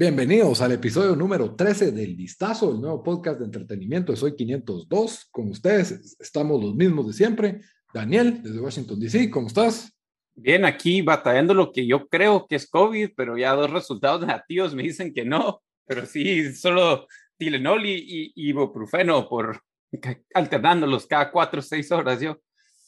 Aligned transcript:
Bienvenidos 0.00 0.62
al 0.62 0.72
episodio 0.72 1.14
número 1.14 1.54
13 1.54 1.92
del 1.92 2.16
Vistazo, 2.16 2.72
el 2.72 2.80
nuevo 2.80 3.02
podcast 3.02 3.38
de 3.38 3.44
entretenimiento 3.44 4.12
de 4.12 4.16
Soy 4.16 4.34
502. 4.34 5.28
Con 5.30 5.50
ustedes 5.50 6.16
estamos 6.18 6.64
los 6.64 6.74
mismos 6.74 7.08
de 7.08 7.12
siempre. 7.12 7.60
Daniel, 7.92 8.42
desde 8.42 8.60
Washington, 8.60 8.98
D.C., 8.98 9.28
¿cómo 9.28 9.48
estás? 9.48 9.92
Bien, 10.34 10.64
aquí 10.64 11.02
batallando 11.02 11.52
lo 11.52 11.70
que 11.70 11.86
yo 11.86 12.08
creo 12.08 12.46
que 12.48 12.56
es 12.56 12.66
COVID, 12.66 13.10
pero 13.14 13.36
ya 13.36 13.52
dos 13.52 13.70
resultados 13.70 14.20
negativos 14.26 14.74
me 14.74 14.84
dicen 14.84 15.12
que 15.12 15.26
no. 15.26 15.62
Pero 15.86 16.06
sí, 16.06 16.54
solo 16.54 17.06
Tilenol 17.36 17.84
y, 17.84 18.32
ibuprofeno 18.36 19.28
por 19.28 19.60
alternándolos 20.32 21.06
cada 21.06 21.30
cuatro 21.30 21.60
o 21.60 21.62
seis 21.62 21.92
horas 21.92 22.22
yo. 22.22 22.40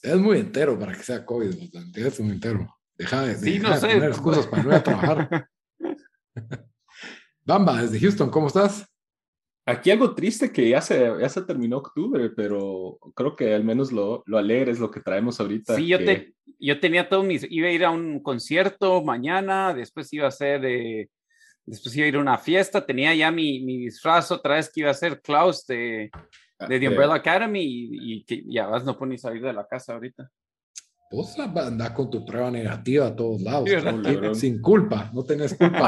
Es 0.02 0.16
muy 0.16 0.38
entero 0.38 0.78
para 0.78 0.94
que 0.94 1.02
sea 1.02 1.26
COVID, 1.26 1.74
es 1.94 2.20
muy 2.20 2.32
entero. 2.32 2.74
Deja 2.96 3.20
de, 3.20 3.34
sí, 3.34 3.58
no 3.58 3.76
sé. 3.76 3.88
poner 3.88 4.08
excusas 4.08 4.46
para 4.46 4.62
no 4.62 4.70
ir 4.70 4.76
a 4.76 4.82
trabajar. 4.82 5.48
Bamba, 7.44 7.82
desde 7.82 7.98
Houston, 7.98 8.30
¿cómo 8.30 8.46
estás? 8.46 8.86
Aquí 9.64 9.90
algo 9.90 10.14
triste 10.14 10.50
que 10.50 10.68
ya 10.68 10.80
se, 10.80 10.98
ya 11.20 11.28
se 11.28 11.42
terminó 11.42 11.78
octubre, 11.78 12.30
pero 12.30 12.98
creo 13.14 13.36
que 13.36 13.54
al 13.54 13.64
menos 13.64 13.92
lo, 13.92 14.22
lo 14.26 14.38
alegre 14.38 14.72
es 14.72 14.80
lo 14.80 14.90
que 14.90 15.00
traemos 15.00 15.38
ahorita. 15.40 15.76
Sí, 15.76 15.86
yo, 15.86 15.98
te, 15.98 16.34
yo 16.58 16.80
tenía 16.80 17.08
todo 17.08 17.22
mis, 17.22 17.46
iba 17.48 17.68
a 17.68 17.72
ir 17.72 17.84
a 17.84 17.90
un 17.90 18.20
concierto 18.20 19.02
mañana, 19.02 19.72
después 19.72 20.12
iba 20.12 20.26
a 20.26 20.32
ser, 20.32 20.64
eh, 20.64 21.08
después 21.64 21.96
iba 21.96 22.06
a 22.06 22.08
ir 22.08 22.16
a 22.16 22.20
una 22.20 22.38
fiesta, 22.38 22.84
tenía 22.84 23.14
ya 23.14 23.30
mi, 23.30 23.60
mi 23.60 23.78
disfraz 23.78 24.32
otra 24.32 24.56
vez 24.56 24.70
que 24.72 24.80
iba 24.80 24.90
a 24.90 24.94
ser 24.94 25.20
Klaus 25.20 25.64
de, 25.66 26.10
ah, 26.58 26.66
de 26.66 26.80
The 26.80 26.88
Umbrella 26.88 27.14
Academy 27.14 27.62
y, 27.62 28.14
y 28.14 28.24
que 28.24 28.42
ya 28.46 28.66
vas 28.66 28.84
no 28.84 28.98
puedes 28.98 29.20
salir 29.20 29.42
de 29.42 29.52
la 29.52 29.66
casa 29.66 29.94
ahorita. 29.94 30.28
Vos 31.12 31.38
andás 31.38 31.90
con 31.90 32.10
tu 32.10 32.24
prueba 32.24 32.50
negativa 32.50 33.08
a 33.08 33.14
todos 33.14 33.42
lados, 33.42 33.68
sin 34.38 34.62
culpa, 34.62 35.10
no 35.12 35.22
tenés 35.22 35.52
culpa. 35.52 35.78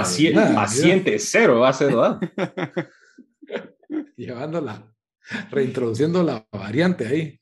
Paciente, 0.55 1.19
cero 1.19 1.61
va 1.61 1.71
a 1.71 1.73
ser, 1.73 1.89
¿verdad? 1.89 2.21
Llevándola, 4.17 4.95
reintroduciendo 5.51 6.23
la 6.23 6.47
variante 6.53 7.07
ahí. 7.07 7.41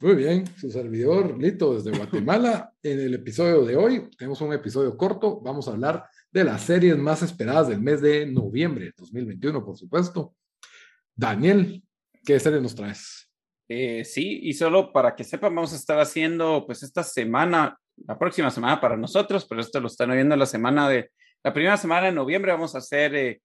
Muy 0.00 0.14
bien, 0.14 0.46
su 0.56 0.70
servidor 0.70 1.38
Lito 1.38 1.74
desde 1.74 1.94
Guatemala. 1.96 2.72
En 2.82 3.00
el 3.00 3.12
episodio 3.12 3.66
de 3.66 3.76
hoy, 3.76 4.08
tenemos 4.16 4.40
un 4.40 4.54
episodio 4.54 4.96
corto, 4.96 5.42
vamos 5.42 5.68
a 5.68 5.72
hablar 5.72 6.06
de 6.30 6.42
las 6.42 6.62
series 6.62 6.96
más 6.96 7.22
esperadas 7.22 7.68
del 7.68 7.82
mes 7.82 8.00
de 8.00 8.24
noviembre 8.24 8.86
de 8.86 8.94
2021, 8.96 9.62
por 9.62 9.76
supuesto. 9.76 10.34
Daniel, 11.14 11.84
¿qué 12.24 12.40
serie 12.40 12.62
nos 12.62 12.74
traes? 12.74 13.21
Eh, 13.74 14.04
sí, 14.04 14.40
y 14.42 14.52
solo 14.52 14.92
para 14.92 15.16
que 15.16 15.24
sepan, 15.24 15.54
vamos 15.54 15.72
a 15.72 15.76
estar 15.76 15.98
haciendo 15.98 16.66
pues 16.66 16.82
esta 16.82 17.02
semana, 17.02 17.78
la 18.06 18.18
próxima 18.18 18.50
semana 18.50 18.78
para 18.82 18.98
nosotros, 18.98 19.46
pero 19.48 19.62
esto 19.62 19.80
lo 19.80 19.86
están 19.86 20.10
oyendo 20.10 20.36
la 20.36 20.44
semana 20.44 20.90
de, 20.90 21.10
la 21.42 21.54
primera 21.54 21.78
semana 21.78 22.08
de 22.08 22.12
noviembre 22.12 22.52
vamos 22.52 22.74
a 22.74 22.78
hacer 22.78 23.14
eh, 23.14 23.40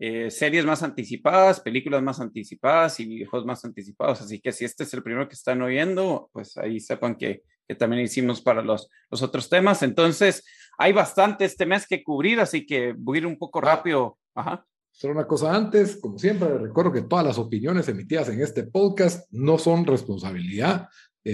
eh, 0.00 0.32
series 0.32 0.64
más 0.64 0.82
anticipadas, 0.82 1.60
películas 1.60 2.02
más 2.02 2.18
anticipadas 2.18 2.98
y 2.98 3.06
videojuegos 3.06 3.46
más 3.46 3.64
anticipados. 3.64 4.20
Así 4.20 4.40
que 4.40 4.50
si 4.50 4.64
este 4.64 4.82
es 4.82 4.92
el 4.94 5.04
primero 5.04 5.28
que 5.28 5.34
están 5.34 5.62
oyendo, 5.62 6.28
pues 6.32 6.56
ahí 6.56 6.80
sepan 6.80 7.14
que, 7.14 7.42
que 7.68 7.76
también 7.76 8.02
hicimos 8.02 8.40
para 8.40 8.62
los, 8.62 8.90
los 9.10 9.22
otros 9.22 9.48
temas. 9.48 9.84
Entonces, 9.84 10.44
hay 10.76 10.92
bastante 10.92 11.44
este 11.44 11.66
mes 11.66 11.86
que 11.86 12.02
cubrir, 12.02 12.40
así 12.40 12.66
que 12.66 12.94
voy 12.98 13.18
a 13.18 13.20
ir 13.20 13.26
un 13.26 13.38
poco 13.38 13.60
rápido. 13.60 14.18
Ajá. 14.34 14.66
Solo 14.98 15.12
una 15.12 15.28
cosa 15.28 15.54
antes, 15.54 15.94
como 15.94 16.18
siempre, 16.18 16.58
recuerdo 16.58 16.90
que 16.90 17.02
todas 17.02 17.24
las 17.24 17.38
opiniones 17.38 17.86
emitidas 17.86 18.30
en 18.30 18.40
este 18.40 18.64
podcast 18.64 19.28
no 19.30 19.56
son 19.56 19.86
responsabilidad 19.86 20.88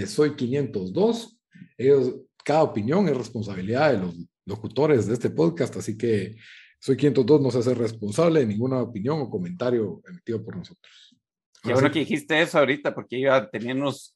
Soy 0.05 0.35
502. 0.35 1.39
Ellos, 1.75 2.15
cada 2.43 2.61
opinión 2.61 3.07
es 3.07 3.17
responsabilidad 3.17 3.91
de 3.91 3.97
los 3.97 4.15
locutores 4.45 5.07
de 5.07 5.15
este 5.15 5.31
podcast, 5.31 5.77
así 5.77 5.97
que 5.97 6.35
Soy 6.79 6.95
502 6.95 7.41
no 7.41 7.49
se 7.49 7.57
hace 7.57 7.73
responsable 7.73 8.41
de 8.41 8.45
ninguna 8.45 8.83
opinión 8.83 9.19
o 9.21 9.31
comentario 9.31 9.99
emitido 10.07 10.45
por 10.45 10.57
nosotros. 10.57 11.17
Qué 11.63 11.73
bueno 11.73 11.89
que 11.89 11.99
dijiste 11.99 12.39
eso 12.39 12.59
ahorita, 12.59 12.93
porque 12.93 13.17
iba 13.17 13.49
tenía 13.49 13.73
unos, 13.73 14.13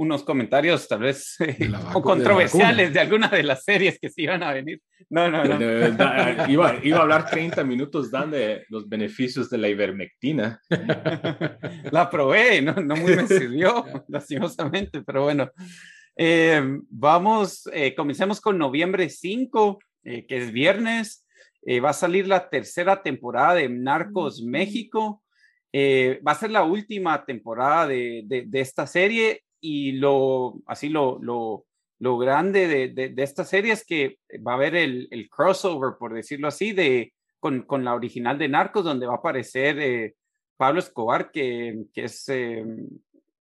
unos 0.00 0.22
comentarios 0.22 0.88
tal 0.88 1.00
vez 1.00 1.36
o 1.94 2.00
controversiales 2.00 2.94
de, 2.94 3.00
alguna 3.00 3.28
de 3.28 3.42
las 3.42 3.64
series 3.64 3.98
que 4.00 4.08
se 4.08 4.22
iban 4.22 4.42
a 4.42 4.54
venir. 4.54 4.80
No, 5.10 5.30
no, 5.30 5.44
no. 5.44 5.56
iba, 6.48 6.78
iba, 6.82 6.98
a 6.98 7.02
hablar 7.02 7.28
30 7.28 7.62
minutos 7.64 8.10
dando 8.10 8.38
los 8.70 8.88
beneficios 8.88 9.50
de 9.50 9.58
la 9.58 9.68
ivermectina. 9.68 10.58
La 11.90 12.08
probé, 12.08 12.62
no, 12.62 12.72
no 12.76 12.96
muy 12.96 13.14
me 13.14 13.26
sirvió, 13.26 13.84
lastimosamente, 14.08 15.02
pero 15.02 15.24
bueno. 15.24 15.50
Eh, 16.16 16.62
vamos, 16.88 17.68
eh, 17.72 17.94
comencemos 17.94 18.40
con 18.40 18.56
noviembre 18.56 19.10
5, 19.10 19.78
eh, 20.04 20.26
que 20.26 20.38
es 20.38 20.50
viernes. 20.50 21.26
va 21.84 21.90
a 21.90 21.94
salir 21.94 22.26
la 22.26 22.48
tercera 22.48 23.02
temporada 23.02 23.54
de 23.54 23.68
Narcos 23.68 24.42
México. 24.42 25.22
va 25.74 26.32
a 26.32 26.40
ser 26.40 26.50
la 26.50 26.64
última 26.64 27.22
temporada 27.26 27.86
de, 27.86 28.22
de, 28.24 28.44
de 28.46 28.60
esta 28.60 28.86
serie 28.86 29.42
y 29.60 29.92
lo, 29.92 30.62
así 30.66 30.88
lo, 30.88 31.18
lo, 31.20 31.66
lo 31.98 32.18
grande 32.18 32.66
de, 32.66 33.10
de, 33.10 33.22
esta 33.22 33.44
serie 33.44 33.72
es 33.72 33.84
que 33.84 34.18
va 34.46 34.52
a 34.52 34.54
haber 34.54 34.74
el, 34.74 35.08
el 35.10 35.28
crossover, 35.28 35.96
por 35.98 36.14
decirlo 36.14 36.48
así, 36.48 36.72
de, 36.72 37.12
con, 37.38 37.62
con, 37.62 37.84
la 37.84 37.94
original 37.94 38.38
de 38.38 38.48
Narcos, 38.48 38.84
donde 38.84 39.06
va 39.06 39.14
a 39.14 39.18
aparecer 39.18 39.78
eh, 39.78 40.14
Pablo 40.56 40.80
Escobar, 40.80 41.30
que, 41.30 41.84
que 41.92 42.04
es, 42.04 42.28
eh, 42.28 42.64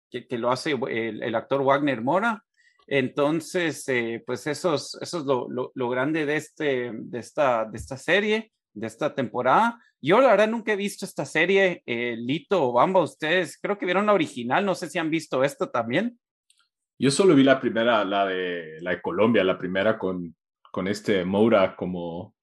que, 0.10 0.26
que, 0.28 0.38
lo 0.38 0.52
hace 0.52 0.72
el, 0.72 1.22
el, 1.22 1.36
actor 1.36 1.64
Wagner 1.64 2.02
Mora. 2.02 2.44
Entonces, 2.88 3.88
eh, 3.90 4.24
pues 4.26 4.48
eso 4.48 4.76
es, 4.76 4.98
eso 5.02 5.20
es 5.20 5.26
lo, 5.26 5.50
lo, 5.50 5.72
lo, 5.76 5.90
grande 5.90 6.26
de, 6.26 6.36
este, 6.38 6.92
de, 6.94 7.20
esta, 7.20 7.66
de 7.66 7.78
esta 7.78 7.98
serie, 7.98 8.52
de 8.74 8.88
esta 8.88 9.14
temporada. 9.14 9.82
Yo 10.06 10.22
la 10.22 10.28
verdad 10.28 10.48
nunca 10.48 10.72
he 10.72 10.76
visto 10.76 11.04
esta 11.04 11.26
serie, 11.26 11.82
eh, 11.88 12.16
Lito 12.16 12.70
o 12.70 12.74
Bamba, 12.74 13.02
ustedes 13.02 13.58
creo 13.60 13.80
que 13.80 13.88
vieron 13.88 14.06
la 14.06 14.14
original, 14.14 14.64
no 14.64 14.76
sé 14.76 14.88
si 14.88 15.00
han 15.00 15.10
visto 15.10 15.44
esto 15.44 15.72
también. 15.72 16.20
Yo 17.00 17.10
solo 17.10 17.34
vi 17.34 17.44
la 17.44 17.60
primera, 17.60 18.06
la 18.06 18.28
de, 18.28 18.78
la 18.82 18.92
de 18.92 19.02
Colombia, 19.02 19.44
la 19.44 19.58
primera 19.58 19.98
con, 19.98 20.36
con 20.72 20.88
este 20.88 21.26
Moura 21.26 21.76
como 21.76 22.36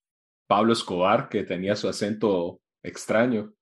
Pablo 0.49 0.73
Escobar, 0.73 1.28
que 1.28 1.45
tenía 1.45 1.77
su 1.77 1.89
acento 1.89 2.61
extraño. 2.83 3.55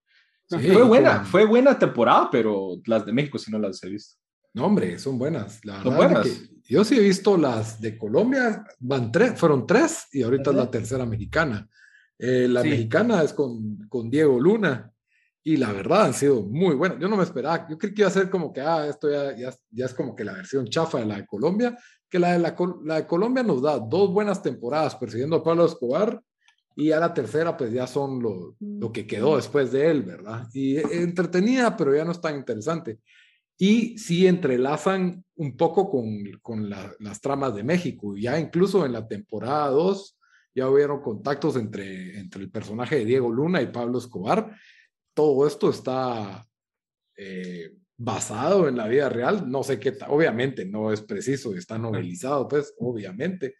fue 0.48 0.82
buena, 0.82 1.22
fue 1.26 1.44
buena 1.44 1.78
temporada, 1.78 2.30
pero 2.32 2.80
las 2.86 3.04
de 3.04 3.12
México 3.12 3.36
sí 3.36 3.50
no 3.50 3.58
las 3.58 3.84
he 3.84 3.90
visto. 3.90 4.18
No, 4.54 4.64
hombre, 4.64 4.98
son 4.98 5.18
buenas. 5.18 5.60
son 5.82 5.94
buenas. 5.94 6.26
yo 6.64 6.84
sí 6.84 6.96
he 6.96 7.02
visto 7.02 7.36
las 7.36 7.78
de 7.82 7.98
Colombia, 7.98 8.64
van 8.78 9.12
tres, 9.12 9.38
fueron 9.38 9.66
tres 9.66 10.06
y 10.10 10.22
ahorita 10.22 10.52
es 10.52 10.56
la 10.56 10.70
tercera 10.70 11.04
mexicana. 11.04 11.68
Eh, 12.22 12.46
la 12.48 12.62
mexicana 12.62 13.22
es 13.22 13.32
con, 13.32 13.78
con, 13.88 14.10
Diego 14.10 14.38
Luna 14.38 14.92
y 15.42 15.56
la 15.56 15.72
verdad 15.72 16.02
han 16.02 16.12
sido 16.12 16.42
muy 16.42 16.74
buenas. 16.74 16.98
Yo 17.00 17.08
no 17.08 17.16
me 17.16 17.22
esperaba, 17.22 17.66
yo 17.66 17.78
creí 17.78 17.94
que 17.94 18.02
iba 18.02 18.08
a 18.08 18.12
ser 18.12 18.28
como 18.28 18.52
que, 18.52 18.60
ah, 18.60 18.86
esto 18.86 19.10
ya, 19.10 19.34
ya, 19.34 19.54
ya 19.70 19.86
es 19.86 19.94
como 19.94 20.14
que 20.14 20.22
la 20.22 20.34
versión 20.34 20.66
chafa 20.66 20.98
de 20.98 21.06
la 21.06 21.16
de 21.16 21.26
Colombia, 21.26 21.78
que 22.10 22.18
la 22.18 22.32
de, 22.32 22.40
la, 22.40 22.54
la 22.84 22.96
de 22.96 23.06
Colombia 23.06 23.42
nos 23.42 23.62
da 23.62 23.78
dos 23.78 24.12
buenas 24.12 24.42
temporadas 24.42 24.96
persiguiendo 24.96 25.36
a 25.36 25.42
Pablo 25.42 25.64
Escobar 25.64 26.22
y 26.76 26.92
a 26.92 27.00
la 27.00 27.14
tercera 27.14 27.56
pues 27.56 27.72
ya 27.72 27.86
son 27.86 28.22
lo, 28.22 28.54
lo 28.60 28.92
que 28.92 29.06
quedó 29.06 29.36
después 29.36 29.72
de 29.72 29.90
él, 29.90 30.02
¿verdad? 30.02 30.46
Y 30.52 30.76
entretenida, 30.76 31.74
pero 31.74 31.96
ya 31.96 32.04
no 32.04 32.12
es 32.12 32.20
tan 32.20 32.36
interesante. 32.36 32.98
Y 33.56 33.96
sí 33.96 34.26
entrelazan 34.26 35.24
un 35.36 35.56
poco 35.56 35.88
con, 35.88 36.22
con 36.42 36.68
la, 36.68 36.92
las 36.98 37.20
tramas 37.22 37.54
de 37.54 37.64
México. 37.64 38.14
Ya 38.14 38.38
incluso 38.38 38.84
en 38.84 38.92
la 38.92 39.08
temporada 39.08 39.68
2 39.68 40.18
ya 40.54 40.68
hubieron 40.68 41.00
contactos 41.00 41.56
entre, 41.56 42.18
entre 42.18 42.42
el 42.42 42.50
personaje 42.50 42.96
de 42.96 43.04
Diego 43.04 43.30
Luna 43.30 43.62
y 43.62 43.66
Pablo 43.66 43.98
Escobar. 43.98 44.56
Todo 45.14 45.46
esto 45.46 45.70
está 45.70 46.44
eh, 47.16 47.72
basado 47.96 48.66
en 48.68 48.76
la 48.76 48.88
vida 48.88 49.08
real. 49.08 49.50
No 49.50 49.62
sé 49.62 49.78
qué, 49.78 49.96
obviamente 50.08 50.64
no 50.64 50.92
es 50.92 51.02
preciso, 51.02 51.54
está 51.54 51.78
novelizado, 51.78 52.48
pues, 52.48 52.74
obviamente, 52.78 53.56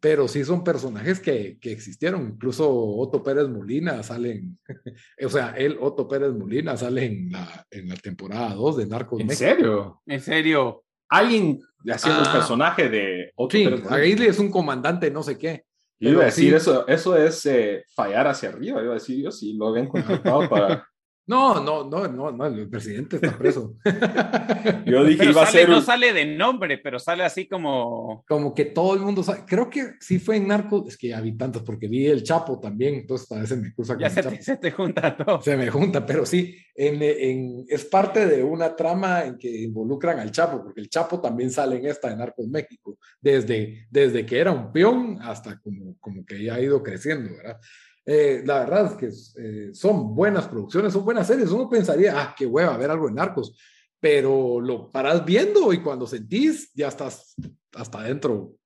pero 0.00 0.28
sí 0.28 0.44
son 0.44 0.62
personajes 0.62 1.18
que, 1.18 1.58
que 1.58 1.72
existieron. 1.72 2.34
Incluso 2.34 2.70
Otto 2.72 3.22
Pérez 3.22 3.48
Molina 3.48 4.02
sale 4.02 4.32
en, 4.32 4.58
o 5.24 5.28
sea, 5.28 5.54
él, 5.56 5.76
Otto 5.80 6.06
Pérez 6.06 6.32
Molina, 6.32 6.76
sale 6.76 7.06
en 7.06 7.30
la, 7.30 7.66
en 7.70 7.88
la 7.88 7.96
temporada 7.96 8.54
2 8.54 8.76
de 8.76 8.86
Narcos 8.86 9.20
¿En 9.20 9.30
serio? 9.30 10.02
¿En 10.06 10.20
serio? 10.20 10.84
Alguien 11.08 11.60
haciendo 11.86 12.22
el 12.22 12.28
ah. 12.28 12.32
personaje 12.32 12.88
de 12.88 13.32
Otto 13.34 13.56
sí, 13.56 13.64
Pérez 13.64 13.90
ahí 13.90 14.12
es 14.12 14.38
un 14.38 14.50
comandante, 14.50 15.10
no 15.10 15.22
sé 15.22 15.36
qué. 15.36 15.64
Iba 16.00 16.22
a 16.22 16.26
decir, 16.26 16.52
eso, 16.54 16.86
eso 16.86 17.16
es 17.16 17.46
eh, 17.46 17.84
fallar 17.94 18.26
hacia 18.26 18.50
arriba. 18.50 18.82
Iba 18.82 18.92
a 18.92 18.94
decir, 18.94 19.22
yo 19.22 19.30
sí 19.30 19.54
lo 19.54 19.68
habían 19.68 19.88
contratado 19.88 20.48
para, 20.48 20.88
no, 21.26 21.58
no, 21.62 21.88
no, 21.88 22.06
no, 22.06 22.30
no, 22.32 22.46
el 22.46 22.68
presidente 22.68 23.16
está 23.16 23.38
preso. 23.38 23.76
Yo 24.86 25.04
dije, 25.04 25.24
iba 25.24 25.42
a 25.42 25.46
ser. 25.46 25.70
No 25.70 25.80
sale 25.80 26.12
de 26.12 26.26
nombre, 26.26 26.76
pero 26.76 26.98
sale 26.98 27.24
así 27.24 27.46
como. 27.46 28.24
Como 28.28 28.54
que 28.54 28.66
todo 28.66 28.94
el 28.94 29.00
mundo 29.00 29.22
sabe. 29.22 29.44
Creo 29.46 29.70
que 29.70 29.94
sí 30.00 30.18
fue 30.18 30.36
en 30.36 30.48
Narcos, 30.48 30.88
es 30.88 30.98
que 30.98 31.08
ya 31.08 31.22
vi 31.22 31.32
tantos, 31.36 31.62
porque 31.62 31.88
vi 31.88 32.06
el 32.06 32.22
Chapo 32.22 32.60
también, 32.60 32.96
entonces 32.96 33.32
a 33.32 33.40
veces 33.40 33.58
me 33.58 33.72
cruza 33.72 33.96
Ya 33.98 34.10
se 34.10 34.22
te, 34.22 34.42
se 34.42 34.56
te, 34.58 34.70
junta 34.70 35.16
todo. 35.16 35.40
Se 35.40 35.56
me 35.56 35.70
junta, 35.70 36.04
pero 36.04 36.26
sí, 36.26 36.56
en, 36.74 37.02
en, 37.02 37.64
es 37.68 37.86
parte 37.86 38.26
de 38.26 38.42
una 38.42 38.76
trama 38.76 39.24
en 39.24 39.38
que 39.38 39.62
involucran 39.62 40.18
al 40.18 40.30
Chapo, 40.30 40.62
porque 40.62 40.82
el 40.82 40.90
Chapo 40.90 41.22
también 41.22 41.50
sale 41.50 41.76
en 41.76 41.86
esta 41.86 42.10
de 42.10 42.16
Narcos 42.16 42.48
México, 42.48 42.98
desde, 43.18 43.86
desde 43.90 44.26
que 44.26 44.38
era 44.38 44.52
un 44.52 44.70
peón 44.72 45.18
hasta 45.22 45.58
como, 45.60 45.96
como 46.00 46.26
que 46.26 46.44
ya 46.44 46.56
ha 46.56 46.60
ido 46.60 46.82
creciendo, 46.82 47.34
¿verdad? 47.34 47.58
Eh, 48.06 48.42
la 48.44 48.60
verdad 48.60 48.92
es 48.92 48.98
que 48.98 49.42
eh, 49.42 49.70
son 49.72 50.14
buenas 50.14 50.46
producciones, 50.48 50.92
son 50.92 51.04
buenas 51.04 51.26
series. 51.26 51.50
Uno 51.50 51.68
pensaría, 51.68 52.20
ah, 52.20 52.34
qué 52.36 52.46
hueva, 52.46 52.76
ver 52.76 52.90
algo 52.90 53.06
de 53.06 53.14
narcos, 53.14 53.56
pero 53.98 54.60
lo 54.60 54.90
paras 54.90 55.24
viendo 55.24 55.72
y 55.72 55.80
cuando 55.80 56.06
sentís, 56.06 56.70
ya 56.74 56.88
estás 56.88 57.34
hasta 57.74 58.00
adentro. 58.00 58.56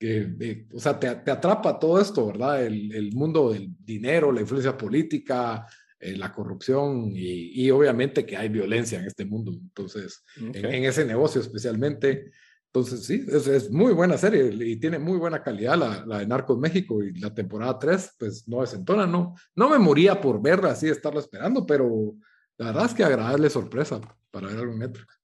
Eh, 0.00 0.66
o 0.72 0.78
sea, 0.80 0.98
te, 0.98 1.14
te, 1.16 1.30
atrapa 1.30 1.78
todo 1.78 2.00
esto, 2.00 2.26
¿verdad? 2.26 2.64
El, 2.64 2.94
el, 2.94 3.12
mundo 3.12 3.52
del 3.52 3.70
dinero, 3.78 4.32
la 4.32 4.42
influencia 4.42 4.76
política, 4.76 5.66
la 5.98 6.30
corrupción 6.32 7.10
y, 7.14 7.64
y, 7.64 7.70
obviamente 7.70 8.26
que 8.26 8.36
hay 8.36 8.50
violencia 8.50 9.00
en 9.00 9.06
este 9.06 9.24
mundo. 9.24 9.52
Entonces, 9.52 10.22
en, 10.36 10.64
en, 10.64 10.84
ese 10.84 11.04
negocio 11.04 11.40
especialmente. 11.40 12.30
Entonces, 12.76 13.06
sí, 13.06 13.24
es, 13.26 13.70
muy 13.70 13.94
buena 13.94 14.18
serie 14.18 14.52
y 14.52 14.76
tiene 14.76 14.98
muy 14.98 15.16
buena 15.16 15.42
calidad 15.42 16.04
la, 16.06 16.18
de 16.18 16.26
Narcos 16.26 16.58
México 16.58 17.02
y 17.02 17.18
la 17.18 17.32
temporada 17.32 17.78
3, 17.78 18.16
pues 18.18 18.46
no 18.46 18.60
desentona, 18.60 19.06
no, 19.06 19.34
no 19.54 19.70
me 19.70 19.78
moría 19.78 20.20
por 20.20 20.42
verla 20.42 20.72
así, 20.72 20.86
estarla 20.86 21.20
esperando, 21.20 21.64
pero 21.64 22.12
la 22.58 22.66
verdad 22.66 22.84
es 22.84 22.92
que 22.92 23.02
agradable 23.02 23.48
sorpresa 23.48 23.98
para 24.30 24.48
ver 24.48 24.58
algo 24.58 24.74
en 24.74 24.80
Netflix. 24.80 25.18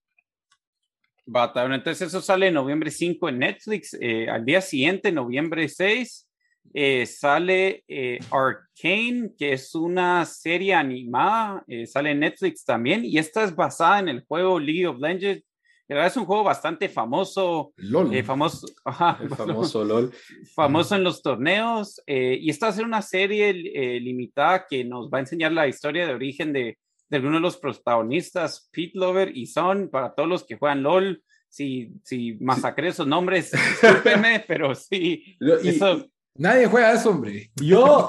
Entonces 1.26 2.08
eso 2.08 2.22
sale 2.22 2.46
en 2.46 2.54
noviembre 2.54 2.90
5 2.90 3.28
en 3.28 3.38
Netflix, 3.40 3.98
eh, 4.00 4.30
al 4.30 4.46
día 4.46 4.62
siguiente, 4.62 5.12
noviembre 5.12 5.68
6, 5.68 6.26
eh, 6.72 7.04
sale 7.04 7.84
eh, 7.86 8.18
Arcane, 8.30 9.32
que 9.36 9.52
es 9.52 9.74
una 9.74 10.24
serie 10.24 10.72
animada, 10.72 11.62
eh, 11.68 11.86
sale 11.86 12.12
en 12.12 12.20
Netflix 12.20 12.64
también, 12.64 13.04
y 13.04 13.18
esta 13.18 13.44
es 13.44 13.54
basada 13.54 13.98
en 13.98 14.08
el 14.08 14.24
juego 14.24 14.58
League 14.58 14.86
of 14.86 14.98
Legends, 14.98 15.44
es 15.88 16.16
un 16.16 16.24
juego 16.24 16.44
bastante 16.44 16.88
famoso. 16.88 17.72
LOL. 17.76 18.14
Eh, 18.14 18.22
famoso, 18.22 18.66
el 19.20 19.28
famoso 19.30 19.84
LOL. 19.84 20.12
Famoso 20.54 20.96
en 20.96 21.04
los 21.04 21.22
torneos. 21.22 22.00
Eh, 22.06 22.38
y 22.40 22.50
esta 22.50 22.66
va 22.66 22.70
a 22.70 22.74
ser 22.74 22.84
una 22.84 23.02
serie 23.02 23.50
eh, 23.50 24.00
limitada 24.00 24.66
que 24.68 24.84
nos 24.84 25.10
va 25.10 25.18
a 25.18 25.22
enseñar 25.22 25.52
la 25.52 25.68
historia 25.68 26.06
de 26.06 26.14
origen 26.14 26.52
de, 26.52 26.78
de 27.08 27.16
algunos 27.16 27.38
de 27.38 27.42
los 27.42 27.56
protagonistas, 27.58 28.68
Pete 28.72 28.98
Lover 28.98 29.36
y 29.36 29.46
Son, 29.46 29.88
para 29.88 30.14
todos 30.14 30.28
los 30.28 30.44
que 30.44 30.56
juegan 30.56 30.82
LOL. 30.82 31.22
Si, 31.48 31.92
si 32.02 32.38
masacré 32.40 32.88
esos 32.88 33.06
nombres, 33.06 33.52
discúlpenme, 33.52 34.42
pero 34.48 34.74
sí. 34.74 35.36
eso, 35.62 36.06
Nadie 36.34 36.66
juega 36.66 36.94
eso, 36.94 37.10
hombre. 37.10 37.50
Yo, 37.56 38.08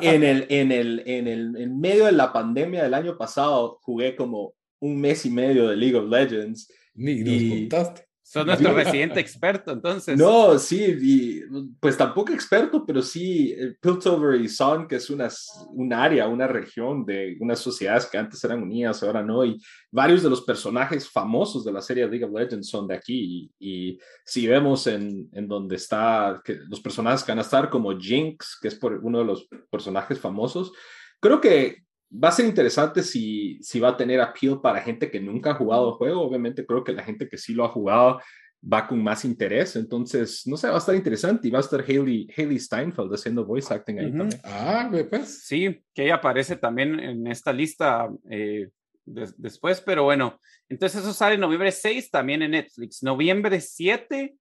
en 0.00 0.24
el, 0.24 0.46
en, 0.48 0.72
el, 0.72 1.02
en 1.04 1.28
el 1.28 1.56
en 1.56 1.78
medio 1.78 2.06
de 2.06 2.12
la 2.12 2.32
pandemia 2.32 2.82
del 2.82 2.94
año 2.94 3.18
pasado, 3.18 3.78
jugué 3.82 4.16
como 4.16 4.54
un 4.80 4.98
mes 4.98 5.26
y 5.26 5.30
medio 5.30 5.68
de 5.68 5.76
League 5.76 5.96
of 5.96 6.08
Legends 6.08 6.72
ni 6.98 7.22
nos 7.22 7.58
contaste. 7.58 8.08
Sos 8.30 8.44
nuestro 8.44 8.74
residente 8.74 9.20
experto, 9.20 9.72
entonces. 9.72 10.18
No, 10.18 10.58
sí, 10.58 10.98
y, 11.00 11.40
pues 11.80 11.96
tampoco 11.96 12.30
experto, 12.30 12.84
pero 12.84 13.00
sí, 13.00 13.56
Piltover 13.80 14.38
y 14.38 14.50
Son, 14.50 14.86
que 14.86 14.96
es 14.96 15.08
una, 15.08 15.30
un 15.70 15.94
área, 15.94 16.28
una 16.28 16.46
región 16.46 17.06
de 17.06 17.38
unas 17.40 17.58
sociedades 17.58 18.04
que 18.04 18.18
antes 18.18 18.44
eran 18.44 18.62
unidas, 18.62 19.02
ahora 19.02 19.22
no, 19.22 19.46
y 19.46 19.58
varios 19.90 20.22
de 20.22 20.28
los 20.28 20.42
personajes 20.42 21.08
famosos 21.08 21.64
de 21.64 21.72
la 21.72 21.80
serie 21.80 22.06
League 22.06 22.26
of 22.26 22.38
Legends 22.38 22.68
son 22.68 22.86
de 22.86 22.96
aquí, 22.96 23.50
y, 23.58 23.90
y 23.90 23.98
si 24.26 24.46
vemos 24.46 24.86
en, 24.86 25.30
en 25.32 25.48
donde 25.48 25.76
está, 25.76 26.42
que 26.44 26.58
los 26.68 26.80
personajes 26.82 27.24
que 27.24 27.32
van 27.32 27.38
a 27.38 27.42
estar, 27.42 27.70
como 27.70 27.98
Jinx, 27.98 28.58
que 28.60 28.68
es 28.68 28.74
por 28.74 28.92
uno 29.02 29.20
de 29.20 29.24
los 29.24 29.48
personajes 29.70 30.20
famosos, 30.20 30.72
creo 31.18 31.40
que 31.40 31.87
va 32.10 32.28
a 32.28 32.32
ser 32.32 32.46
interesante 32.46 33.02
si, 33.02 33.58
si 33.62 33.80
va 33.80 33.90
a 33.90 33.96
tener 33.96 34.20
appeal 34.20 34.60
para 34.60 34.80
gente 34.80 35.10
que 35.10 35.20
nunca 35.20 35.50
ha 35.50 35.54
jugado 35.54 35.90
el 35.90 35.94
juego. 35.94 36.22
Obviamente 36.22 36.64
creo 36.64 36.84
que 36.84 36.92
la 36.92 37.02
gente 37.02 37.28
que 37.28 37.38
sí 37.38 37.54
lo 37.54 37.64
ha 37.64 37.68
jugado 37.68 38.20
va 38.60 38.86
con 38.86 39.02
más 39.02 39.24
interés. 39.24 39.76
Entonces, 39.76 40.46
no 40.46 40.56
sé, 40.56 40.68
va 40.68 40.76
a 40.76 40.78
estar 40.78 40.94
interesante 40.94 41.48
y 41.48 41.50
va 41.50 41.58
a 41.58 41.62
estar 41.62 41.80
Haley, 41.80 42.28
Haley 42.36 42.58
Steinfeld 42.58 43.12
haciendo 43.12 43.44
voice 43.44 43.72
acting 43.72 43.98
ahí 43.98 44.10
también. 44.10 44.40
Ah, 44.44 44.90
pues. 45.08 45.44
Sí, 45.44 45.82
que 45.94 46.04
ella 46.04 46.16
aparece 46.16 46.56
también 46.56 46.98
en 46.98 47.26
esta 47.26 47.52
lista 47.52 48.08
eh, 48.30 48.68
después, 49.04 49.80
pero 49.80 50.04
bueno, 50.04 50.40
entonces 50.68 51.02
eso 51.02 51.12
sale 51.12 51.38
noviembre 51.38 51.72
6 51.72 52.10
también 52.10 52.42
en 52.42 52.52
Netflix. 52.52 53.02
Noviembre 53.02 53.60
7 53.60 54.34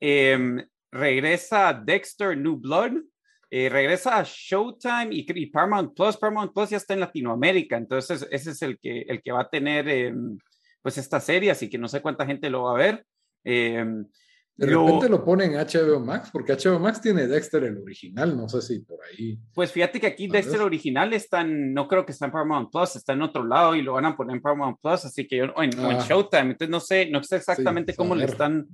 em, 0.00 0.66
regresa 0.92 1.72
Dexter 1.72 2.36
New 2.36 2.56
Blood. 2.56 2.92
Eh, 3.56 3.68
regresa 3.68 4.18
a 4.18 4.24
Showtime 4.24 5.10
y, 5.12 5.46
Paramount 5.46 5.94
Plus. 5.94 6.16
Paramount 6.16 6.52
Plus 6.52 6.70
ya 6.70 6.76
está 6.76 6.94
en 6.94 6.98
Latinoamérica, 6.98 7.76
entonces 7.76 8.26
ese 8.32 8.50
es 8.50 8.62
el 8.62 8.80
que, 8.80 9.02
el 9.02 9.22
que 9.22 9.30
va 9.30 9.42
a 9.42 9.48
tener 9.48 9.88
em, 9.88 10.36
pues 10.82 10.98
esta 10.98 11.20
serie, 11.20 11.52
así 11.52 11.70
que 11.70 11.78
no 11.78 11.86
sé 11.86 12.02
cuánta 12.02 12.26
gente 12.26 12.50
lo 12.50 12.64
va 12.64 12.72
a 12.72 12.78
ver. 12.78 13.06
Em, 13.44 14.04
de 14.56 14.66
repente 14.66 15.08
lo 15.08 15.24
ponen 15.24 15.54
en 15.54 15.60
HBO 15.60 16.00
Max, 16.00 16.30
porque 16.32 16.54
HBO 16.54 16.80
Max 16.80 17.00
tiene 17.00 17.28
Dexter 17.28 17.62
el 17.62 17.78
original, 17.78 18.36
no 18.36 18.48
sé 18.48 18.60
si 18.60 18.80
por 18.80 18.98
ahí. 19.04 19.38
Pues 19.54 19.70
fíjate 19.70 20.00
que 20.00 20.08
aquí 20.08 20.26
Dexter 20.26 20.60
original 20.60 21.12
está 21.12 21.42
en, 21.42 21.72
no 21.72 21.86
creo 21.86 22.04
que 22.04 22.10
está 22.10 22.24
en 22.24 22.32
Paramount 22.32 22.72
Plus, 22.72 22.96
está 22.96 23.12
en 23.12 23.22
otro 23.22 23.44
lado 23.44 23.76
y 23.76 23.82
lo 23.82 23.92
van 23.92 24.06
a 24.06 24.16
poner 24.16 24.34
en 24.34 24.42
Paramount 24.42 24.80
Plus, 24.82 25.04
así 25.04 25.28
que 25.28 25.36
yo, 25.36 25.44
en, 25.44 25.78
en 25.78 25.78
ah. 25.78 26.04
Showtime, 26.04 26.50
entonces 26.50 26.70
no 26.70 26.80
sé, 26.80 27.08
no 27.08 27.22
sé 27.22 27.36
exactamente 27.36 27.94
cómo 27.94 28.16
le 28.16 28.24
están, 28.24 28.66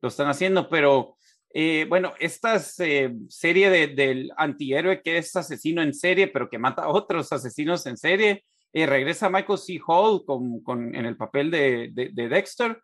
lo 0.00 0.08
están 0.08 0.28
haciendo, 0.28 0.70
pero 0.70 1.16
eh, 1.54 1.84
bueno, 1.88 2.14
esta 2.18 2.60
eh, 2.78 3.14
serie 3.28 3.68
del 3.88 4.30
antihéroe 4.36 5.02
que 5.02 5.18
es 5.18 5.36
asesino 5.36 5.82
en 5.82 5.92
serie, 5.92 6.28
pero 6.28 6.48
que 6.48 6.58
mata 6.58 6.84
a 6.84 6.88
otros 6.88 7.30
asesinos 7.32 7.84
en 7.86 7.98
serie, 7.98 8.44
eh, 8.72 8.86
regresa 8.86 9.28
Michael 9.28 9.58
C. 9.58 9.78
Hall 9.86 10.24
con, 10.24 10.94
en 10.94 11.04
el 11.04 11.16
papel 11.16 11.50
de, 11.50 11.90
Dexter. 12.14 12.80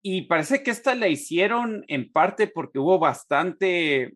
Y 0.00 0.22
parece 0.22 0.62
que 0.62 0.70
esta 0.70 0.94
la 0.94 1.08
hicieron 1.08 1.84
en 1.88 2.10
parte 2.10 2.46
porque 2.46 2.78
hubo 2.78 2.98
bastante, 2.98 4.14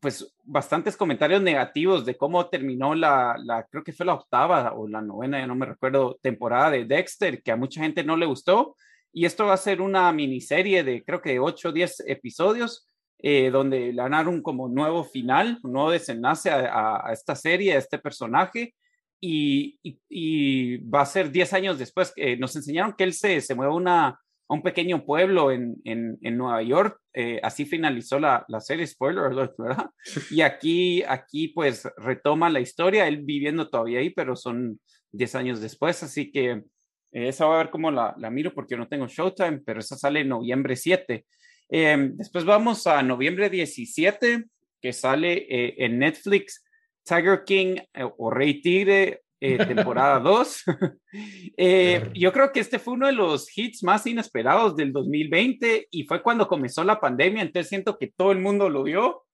pues 0.00 0.34
bastantes 0.42 0.96
comentarios 0.96 1.42
negativos 1.42 2.04
de 2.04 2.16
cómo 2.16 2.48
terminó 2.48 2.94
la, 2.94 3.36
la, 3.38 3.64
creo 3.70 3.84
que 3.84 3.92
fue 3.92 4.06
la 4.06 4.14
octava 4.14 4.72
o 4.72 4.88
la 4.88 5.00
novena, 5.00 5.38
ya 5.38 5.46
no 5.46 5.54
me 5.54 5.66
recuerdo, 5.66 6.18
temporada 6.22 6.70
de 6.70 6.86
Dexter, 6.86 7.42
que 7.42 7.52
a 7.52 7.56
mucha 7.56 7.82
gente 7.82 8.02
no 8.02 8.16
le 8.16 8.26
gustó 8.26 8.74
y 9.14 9.26
esto 9.26 9.46
va 9.46 9.54
a 9.54 9.58
ser 9.58 9.80
una 9.80 10.12
miniserie 10.12 10.82
de 10.82 11.04
creo 11.04 11.22
que 11.22 11.30
de 11.30 11.38
8 11.38 11.68
o 11.68 11.72
10 11.72 12.04
episodios, 12.08 12.88
eh, 13.20 13.48
donde 13.50 13.92
le 13.92 14.02
un 14.02 14.42
como 14.42 14.68
nuevo 14.68 15.04
final, 15.04 15.60
un 15.62 15.72
nuevo 15.72 15.92
desenlace 15.92 16.50
a, 16.50 17.00
esta 17.12 17.36
serie, 17.36 17.74
a 17.74 17.78
este 17.78 17.98
personaje. 17.98 18.74
Y, 19.20 19.78
y, 20.10 20.78
va 20.78 21.02
a 21.02 21.06
ser 21.06 21.30
10 21.30 21.52
años 21.54 21.78
después. 21.78 22.12
que 22.14 22.36
nos 22.36 22.54
enseñaron 22.56 22.92
que 22.92 23.04
él 23.04 23.14
se, 23.14 23.40
se 23.40 23.54
mueve 23.54 23.72
una, 23.72 24.08
a 24.08 24.18
un 24.48 24.62
pequeño 24.62 25.04
pueblo 25.06 25.52
en, 25.52 25.76
en, 25.84 26.18
en 26.20 26.36
Nueva 26.36 26.62
York. 26.62 26.98
Eh, 27.14 27.40
así 27.42 27.64
finalizó 27.64 28.18
la, 28.18 28.44
la, 28.48 28.60
serie, 28.60 28.86
spoiler 28.86 29.26
alert, 29.26 29.54
¿verdad? 29.56 29.90
Y 30.30 30.40
aquí, 30.40 31.04
aquí 31.04 31.48
pues 31.48 31.88
retoma 31.96 32.50
la 32.50 32.60
historia, 32.60 33.06
él 33.06 33.22
viviendo 33.22 33.70
todavía 33.70 34.00
ahí, 34.00 34.10
pero 34.10 34.34
son 34.34 34.80
10 35.12 35.34
años 35.36 35.60
después. 35.60 36.02
Así 36.02 36.32
que 36.32 36.64
esa 37.14 37.46
va 37.46 37.54
a 37.54 37.58
ver 37.58 37.70
cómo 37.70 37.90
la, 37.90 38.14
la, 38.18 38.28
miro 38.30 38.52
porque 38.52 38.76
no 38.76 38.88
tengo 38.88 39.06
Showtime, 39.06 39.60
pero 39.64 39.80
esa 39.80 39.96
sale 39.96 40.20
en 40.20 40.28
noviembre 40.28 40.74
7. 40.74 41.24
Em, 41.68 42.16
después 42.16 42.44
vamos 42.44 42.86
a 42.86 43.02
noviembre 43.02 43.48
17, 43.48 44.44
que 44.80 44.92
sale 44.92 45.46
eh, 45.48 45.74
en 45.78 45.98
Netflix 45.98 46.64
Tiger 47.04 47.44
King 47.44 47.76
eh, 47.94 48.04
o 48.18 48.30
Rey 48.30 48.60
Tigre, 48.60 49.22
eh, 49.40 49.58
temporada 49.66 50.18
2. 50.18 50.64
yo 52.14 52.32
creo 52.32 52.52
que 52.52 52.60
este 52.60 52.78
fue 52.78 52.94
uno 52.94 53.06
de 53.06 53.12
los 53.12 53.56
hits 53.56 53.82
más 53.82 54.06
inesperados 54.06 54.76
del 54.76 54.92
2020 54.92 55.88
y 55.90 56.04
fue 56.04 56.22
cuando 56.22 56.48
comenzó 56.48 56.84
la 56.84 57.00
pandemia, 57.00 57.42
entonces 57.42 57.68
siento 57.68 57.96
que 57.96 58.08
todo 58.08 58.32
el 58.32 58.40
mundo 58.40 58.68
lo 58.68 58.82
vio. 58.82 59.24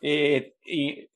y 0.00 1.09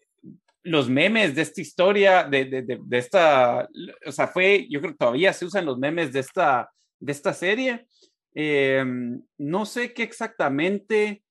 los 0.65 0.89
memes 0.89 1.35
de 1.35 1.43
esta 1.43 1.61
historia, 1.61 2.25
de, 2.25 2.47
de, 2.47 2.63
de, 2.83 2.99
esta, 2.99 3.69
o 4.07 4.13
sea, 4.13 4.27
fue, 4.27 4.67
yo 4.71 4.81
creo 4.81 4.93
que 4.93 4.99
todavía 4.99 5.33
se 5.33 5.45
usan 5.45 5.67
los 5.67 5.79
memes 5.79 6.13
de 6.13 6.21
esta, 6.21 6.71
de 6.99 7.13
esta 7.13 7.35
serie. 7.35 7.87
Em, 8.35 9.23
no 9.39 9.67
sé 9.67 9.93
qué 9.93 10.03
exactamente 10.03 11.23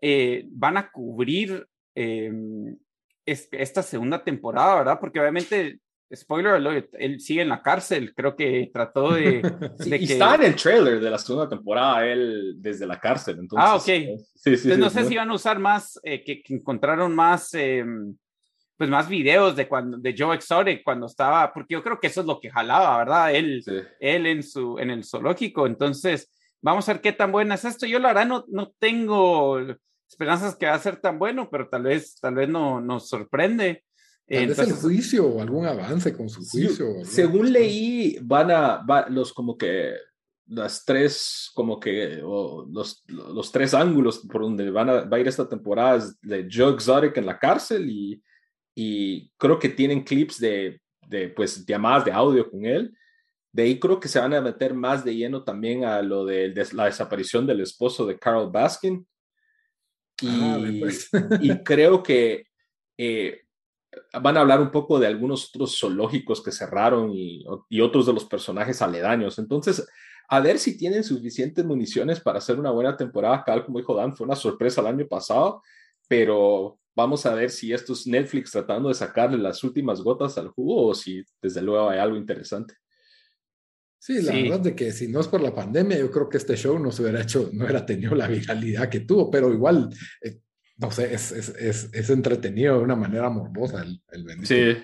eh, 0.00 0.44
van 0.50 0.78
a 0.78 0.90
cubrir 0.90 1.66
em, 1.94 2.76
esta 3.26 3.82
segunda 3.82 4.24
temporada, 4.24 4.76
¿verdad? 4.76 4.98
Porque 4.98 5.20
obviamente, 5.20 5.80
spoiler 6.14 6.54
alert, 6.54 6.88
él 6.98 7.20
sigue 7.20 7.42
en 7.42 7.50
la 7.50 7.60
cárcel, 7.60 8.14
creo 8.14 8.34
que 8.34 8.70
trató 8.72 9.12
de... 9.12 9.42
que... 9.84 9.96
está 9.96 10.36
en 10.36 10.44
el 10.44 10.56
trailer 10.56 10.98
de 10.98 11.10
la 11.10 11.18
segunda 11.18 11.46
temporada, 11.46 12.06
él 12.06 12.54
desde 12.56 12.86
la 12.86 12.98
cárcel. 12.98 13.38
Entonces, 13.38 13.68
ah, 13.68 13.76
ok. 13.76 13.82
Sí, 13.84 14.56
sí, 14.56 14.70
entonces 14.70 14.78
no 14.78 14.88
sé 14.88 15.04
si 15.04 15.14
van 15.14 15.30
a 15.30 15.34
usar 15.34 15.58
más, 15.58 16.00
eh, 16.02 16.24
que, 16.24 16.42
que, 16.42 16.54
encontraron 16.54 17.14
más 17.14 17.52
em, 17.52 18.16
pues 18.78 18.88
más 18.88 19.08
videos 19.08 19.56
de 19.56 19.66
cuando 19.66 19.98
de 19.98 20.14
Joe 20.16 20.36
Exotic 20.36 20.84
cuando 20.84 21.06
estaba, 21.06 21.52
porque 21.52 21.74
yo 21.74 21.82
creo 21.82 21.98
que 21.98 22.06
eso 22.06 22.20
es 22.20 22.26
lo 22.28 22.38
que 22.38 22.48
jalaba, 22.48 22.98
¿verdad? 22.98 23.34
Él, 23.34 23.64
él 23.98 24.26
en 24.26 24.42
su 24.44 24.78
en 24.78 24.90
el 24.90 25.04
zoológico. 25.04 25.66
Entonces, 25.66 26.30
vamos 26.62 26.88
a 26.88 26.92
ver 26.92 27.02
qué 27.02 27.12
tan 27.12 27.32
buena 27.32 27.56
es 27.56 27.64
esto. 27.64 27.86
Yo 27.86 27.98
la 27.98 28.08
verdad 28.08 28.26
no, 28.26 28.44
no 28.46 28.72
tengo 28.78 29.58
esperanzas 30.08 30.54
que 30.54 30.66
va 30.66 30.74
a 30.74 30.78
ser 30.78 31.00
tan 31.00 31.18
bueno, 31.18 31.48
pero 31.50 31.68
tal 31.68 31.82
vez 31.82 32.20
tal 32.20 32.36
vez 32.36 32.48
no 32.48 32.80
nos 32.80 33.08
sorprende. 33.08 33.82
Tal 34.28 34.46
vez 34.46 34.58
el 34.60 34.72
juicio 34.74 35.26
o 35.26 35.42
algún 35.42 35.66
avance 35.66 36.16
con 36.16 36.28
su 36.28 36.44
juicio. 36.44 37.04
según 37.04 37.52
leí, 37.52 38.16
van 38.22 38.52
a 38.52 39.06
los 39.10 39.32
como 39.32 39.58
que 39.58 39.94
las 40.46 40.84
tres, 40.84 41.50
como 41.52 41.80
que 41.80 42.22
los, 42.70 43.02
los, 43.06 43.52
tres 43.52 43.74
ángulos 43.74 44.20
por 44.20 44.42
donde 44.42 44.70
van 44.70 44.88
a, 44.88 45.00
va 45.02 45.16
a 45.16 45.20
ir 45.20 45.28
esta 45.28 45.48
temporada 45.48 46.06
de 46.22 46.48
Joe 46.50 46.74
Exotic 46.74 47.16
en 47.16 47.26
la 47.26 47.38
cárcel 47.38 47.90
y, 47.90 48.22
y 48.80 49.32
creo 49.36 49.58
que 49.58 49.70
tienen 49.70 50.04
clips 50.04 50.38
de, 50.38 50.80
de, 51.08 51.30
pues, 51.30 51.66
llamadas 51.66 52.04
de 52.04 52.12
audio 52.12 52.48
con 52.48 52.64
él. 52.64 52.96
De 53.50 53.64
ahí 53.64 53.80
creo 53.80 53.98
que 53.98 54.06
se 54.06 54.20
van 54.20 54.32
a 54.34 54.40
meter 54.40 54.72
más 54.72 55.04
de 55.04 55.16
lleno 55.16 55.42
también 55.42 55.84
a 55.84 56.00
lo 56.00 56.24
de, 56.24 56.54
la 56.74 56.84
desaparición 56.84 57.44
del 57.44 57.60
esposo 57.60 58.06
de 58.06 58.16
Carl 58.16 58.48
Baskin. 58.52 59.04
Y, 60.20 60.28
ah, 60.30 60.70
pues. 60.78 61.10
y 61.40 61.58
creo 61.64 62.04
que 62.04 62.46
eh, 62.96 63.40
van 64.22 64.36
a 64.36 64.42
hablar 64.42 64.60
un 64.60 64.70
poco 64.70 65.00
de 65.00 65.08
algunos 65.08 65.48
otros 65.48 65.76
zoológicos 65.76 66.40
que 66.40 66.52
cerraron 66.52 67.10
y, 67.12 67.44
y, 67.68 67.80
otros 67.80 68.06
de 68.06 68.12
los 68.12 68.26
personajes 68.26 68.80
aledaños. 68.80 69.40
Entonces, 69.40 69.88
a 70.28 70.38
ver 70.38 70.56
si 70.60 70.78
tienen 70.78 71.02
suficientes 71.02 71.64
municiones 71.64 72.20
para 72.20 72.38
hacer 72.38 72.60
una 72.60 72.70
buena 72.70 72.96
temporada. 72.96 73.42
Cal, 73.42 73.64
como 73.64 73.78
dijo 73.80 73.96
Dan, 73.96 74.14
fue 74.14 74.24
una 74.24 74.36
sorpresa 74.36 74.82
el 74.82 74.86
año 74.86 75.08
pasado, 75.08 75.64
pero 76.06 76.78
vamos 76.98 77.24
a 77.26 77.34
ver 77.34 77.48
si 77.48 77.72
esto 77.72 77.92
es 77.92 78.08
Netflix 78.08 78.50
tratando 78.50 78.88
de 78.88 78.94
sacarle 78.96 79.38
las 79.38 79.62
últimas 79.62 80.00
gotas 80.00 80.36
al 80.36 80.48
jugo 80.48 80.88
o 80.88 80.94
si 80.94 81.22
desde 81.40 81.62
luego 81.62 81.88
hay 81.88 82.00
algo 82.00 82.16
interesante. 82.16 82.74
Sí, 84.00 84.20
la 84.20 84.32
verdad 84.32 84.60
de 84.60 84.74
que 84.74 84.90
si 84.90 85.06
no 85.06 85.20
es 85.20 85.28
por 85.28 85.40
la 85.40 85.54
pandemia, 85.54 85.96
yo 85.96 86.10
creo 86.10 86.28
que 86.28 86.38
este 86.38 86.56
show 86.56 86.76
no 86.76 86.90
se 86.90 87.02
hubiera 87.02 87.22
hecho, 87.22 87.50
no 87.52 87.64
hubiera 87.64 87.86
tenido 87.86 88.16
la 88.16 88.26
viralidad 88.26 88.88
que 88.88 89.00
tuvo, 89.00 89.30
pero 89.30 89.52
igual, 89.52 89.88
eh, 90.22 90.40
no 90.78 90.90
sé, 90.90 91.14
es, 91.14 91.30
es, 91.30 91.48
es, 91.50 91.88
es, 91.92 92.10
entretenido 92.10 92.78
de 92.78 92.82
una 92.82 92.96
manera 92.96 93.30
morbosa 93.30 93.82
el, 93.82 94.02
el 94.10 94.46
Sí, 94.46 94.76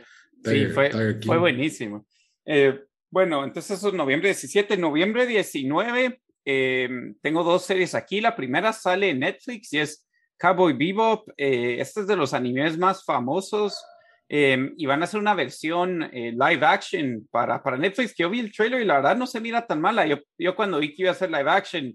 sí 0.44 0.66
fue, 0.66 1.18
fue 1.20 1.38
buenísimo. 1.38 2.06
Eh, 2.44 2.78
bueno, 3.10 3.44
entonces 3.44 3.76
eso 3.78 3.88
es 3.88 3.94
noviembre 3.94 4.28
17. 4.28 4.76
Noviembre 4.76 5.26
19, 5.26 6.20
eh, 6.44 6.88
tengo 7.20 7.42
dos 7.42 7.64
series 7.64 7.96
aquí. 7.96 8.20
La 8.20 8.36
primera 8.36 8.72
sale 8.72 9.10
en 9.10 9.20
Netflix 9.20 9.72
y 9.72 9.78
es 9.78 10.03
Cowboy 10.38 10.72
Bebop. 10.72 11.28
Eh, 11.36 11.76
este 11.80 12.00
es 12.00 12.06
de 12.06 12.16
los 12.16 12.34
animes 12.34 12.78
más 12.78 13.04
famosos. 13.04 13.84
Eh, 14.28 14.72
y 14.76 14.86
van 14.86 15.02
a 15.02 15.04
hacer 15.04 15.20
una 15.20 15.34
versión 15.34 16.08
live 16.10 16.64
action 16.64 17.28
para, 17.30 17.62
para 17.62 17.76
Netflix, 17.76 18.14
que 18.14 18.22
yo 18.22 18.30
vi 18.30 18.40
el 18.40 18.52
trailer 18.52 18.80
y 18.80 18.86
la 18.86 18.94
verdad 18.94 19.16
no 19.16 19.26
se 19.26 19.40
mira 19.40 19.66
tan 19.66 19.80
mala. 19.80 20.06
Yo, 20.06 20.16
yo 20.38 20.56
cuando 20.56 20.78
vi 20.80 20.94
que 20.94 21.02
iba 21.02 21.10
a 21.10 21.14
ser 21.14 21.30
live 21.30 21.50
action, 21.50 21.94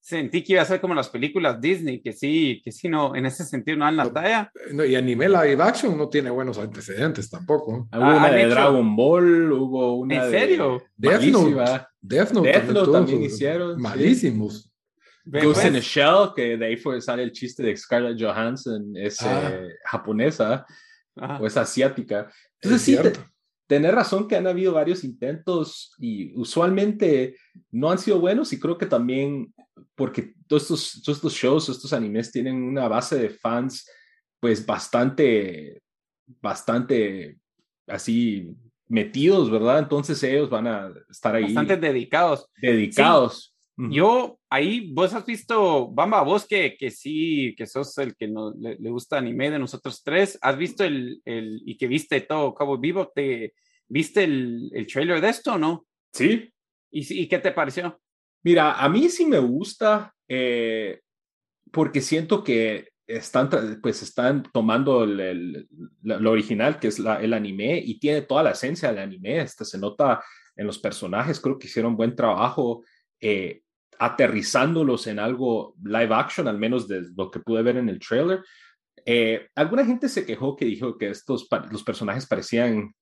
sentí 0.00 0.42
que 0.42 0.54
iba 0.54 0.62
a 0.62 0.66
ser 0.66 0.80
como 0.80 0.94
las 0.94 1.08
películas 1.08 1.60
Disney, 1.60 2.00
que 2.00 2.12
sí, 2.12 2.60
que 2.64 2.72
sí, 2.72 2.88
no, 2.88 3.14
en 3.14 3.26
ese 3.26 3.44
sentido 3.44 3.78
no 3.78 3.84
dan 3.84 3.96
la 3.96 4.12
talla. 4.12 4.52
No, 4.72 4.84
y 4.84 4.94
anime 4.94 5.28
live 5.28 5.62
action 5.62 5.96
no 5.96 6.08
tiene 6.08 6.30
buenos 6.30 6.58
antecedentes 6.58 7.28
tampoco. 7.28 7.88
Hubo 7.92 8.00
una 8.00 8.30
de 8.30 8.46
Dragon 8.46 8.96
Ball, 8.96 9.52
hubo 9.52 9.96
una 9.96 10.24
¿En 10.24 10.30
serio? 10.30 10.82
De 10.96 11.10
Death 11.10 11.22
Note. 11.24 11.86
Death 12.00 12.32
Note, 12.32 12.48
Death 12.48 12.70
Note 12.70 12.92
también, 12.92 13.22
hicieron. 13.22 13.80
Malísimos. 13.80 14.67
Ghost 15.30 15.64
in 15.64 15.76
a 15.76 15.80
Shell, 15.80 16.32
que 16.34 16.56
de 16.56 16.66
ahí 16.66 16.76
fue, 16.76 17.00
sale 17.00 17.22
el 17.22 17.32
chiste 17.32 17.62
de 17.62 17.76
Scarlett 17.76 18.20
Johansson, 18.20 18.96
es 18.96 19.20
ah. 19.22 19.50
eh, 19.52 19.68
japonesa 19.84 20.66
o 21.40 21.46
es 21.46 21.56
asiática. 21.56 22.30
Entonces 22.60 22.82
sí, 22.82 22.96
tener 23.66 23.94
razón 23.94 24.26
que 24.26 24.36
han 24.36 24.46
habido 24.46 24.72
varios 24.72 25.04
intentos 25.04 25.92
y 25.98 26.32
usualmente 26.34 27.36
no 27.70 27.90
han 27.90 27.98
sido 27.98 28.18
buenos 28.18 28.52
y 28.52 28.58
creo 28.58 28.78
que 28.78 28.86
también 28.86 29.52
porque 29.94 30.32
todos 30.46 30.62
estos, 30.62 31.02
todos 31.02 31.18
estos 31.18 31.34
shows, 31.34 31.68
estos 31.68 31.92
animes 31.92 32.32
tienen 32.32 32.62
una 32.62 32.88
base 32.88 33.16
de 33.16 33.30
fans 33.30 33.86
pues 34.40 34.64
bastante, 34.64 35.82
bastante 36.40 37.38
así 37.86 38.56
metidos, 38.86 39.50
¿verdad? 39.50 39.80
Entonces 39.80 40.22
ellos 40.22 40.48
van 40.48 40.66
a 40.66 40.92
estar 41.10 41.34
ahí. 41.34 41.44
Bastante 41.44 41.76
dedicados. 41.76 42.48
Dedicados. 42.60 43.54
Yo, 43.78 44.40
ahí, 44.50 44.90
vos 44.92 45.14
has 45.14 45.24
visto, 45.24 45.88
Bamba, 45.92 46.22
vos 46.22 46.46
que, 46.48 46.76
que 46.76 46.90
sí, 46.90 47.54
que 47.56 47.64
sos 47.64 47.96
el 47.98 48.16
que 48.16 48.26
no, 48.26 48.52
le, 48.58 48.76
gusta 48.90 49.18
anime 49.18 49.52
de 49.52 49.58
nosotros 49.60 50.02
tres, 50.02 50.36
has 50.42 50.58
visto 50.58 50.82
el, 50.82 51.22
el 51.24 51.62
y 51.64 51.76
que 51.76 51.86
viste 51.86 52.20
todo 52.22 52.54
Cabo 52.54 52.76
Vivo, 52.76 53.12
¿te 53.14 53.54
viste 53.86 54.24
el, 54.24 54.68
el 54.74 54.86
trailer 54.88 55.20
de 55.20 55.28
esto 55.28 55.52
o 55.52 55.58
no? 55.58 55.86
Sí. 56.12 56.52
¿Y, 56.90 57.22
¿Y 57.22 57.28
qué 57.28 57.38
te 57.38 57.52
pareció? 57.52 58.00
Mira, 58.42 58.72
a 58.72 58.88
mí 58.88 59.08
sí 59.08 59.24
me 59.26 59.38
gusta 59.38 60.12
eh, 60.26 61.00
porque 61.70 62.00
siento 62.00 62.42
que 62.42 62.88
están, 63.06 63.48
pues 63.80 64.02
están 64.02 64.42
tomando 64.52 65.04
el, 65.04 65.68
lo 66.02 66.30
original, 66.30 66.80
que 66.80 66.88
es 66.88 66.98
la, 66.98 67.22
el 67.22 67.32
anime, 67.32 67.78
y 67.78 67.98
tiene 67.98 68.22
toda 68.22 68.42
la 68.42 68.50
esencia 68.50 68.88
del 68.88 68.98
anime. 68.98 69.40
Este, 69.40 69.64
se 69.64 69.78
nota 69.78 70.22
en 70.56 70.66
los 70.66 70.78
personajes, 70.78 71.40
creo 71.40 71.58
que 71.58 71.68
hicieron 71.68 71.96
buen 71.96 72.16
trabajo 72.16 72.84
eh, 73.20 73.62
aterrizándolos 73.98 75.06
en 75.06 75.18
algo 75.18 75.74
live 75.82 76.14
action, 76.14 76.48
al 76.48 76.58
menos 76.58 76.86
de 76.88 77.02
lo 77.16 77.30
que 77.30 77.40
pude 77.40 77.62
ver 77.62 77.76
en 77.76 77.88
el 77.88 77.98
trailer. 77.98 78.42
Eh, 79.04 79.48
alguna 79.54 79.84
gente 79.84 80.08
se 80.08 80.26
quejó 80.26 80.56
que 80.56 80.64
dijo 80.64 80.98
que 80.98 81.10
estos, 81.10 81.48
los 81.70 81.82
personajes 81.82 82.26
parecían 82.26 82.94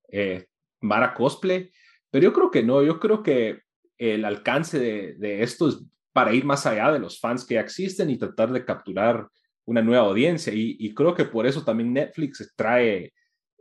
Mara 0.80 1.14
cosplay, 1.14 1.70
pero 2.10 2.24
yo 2.24 2.32
creo 2.32 2.50
que 2.50 2.62
no, 2.62 2.82
yo 2.82 3.00
creo 3.00 3.22
que 3.22 3.60
el 3.98 4.24
alcance 4.24 4.78
de, 4.78 5.14
de 5.14 5.42
esto 5.42 5.68
es 5.68 5.78
para 6.16 6.32
ir 6.32 6.46
más 6.46 6.64
allá 6.64 6.92
de 6.92 6.98
los 6.98 7.20
fans 7.20 7.44
que 7.44 7.56
ya 7.56 7.60
existen 7.60 8.08
y 8.08 8.16
tratar 8.16 8.50
de 8.50 8.64
capturar 8.64 9.28
una 9.66 9.82
nueva 9.82 10.06
audiencia. 10.06 10.50
Y, 10.54 10.94
creo 10.94 11.14
que 11.14 11.26
por 11.26 11.46
eso 11.46 11.62
también 11.62 11.92
Netflix 11.92 12.54
trae, 12.56 13.12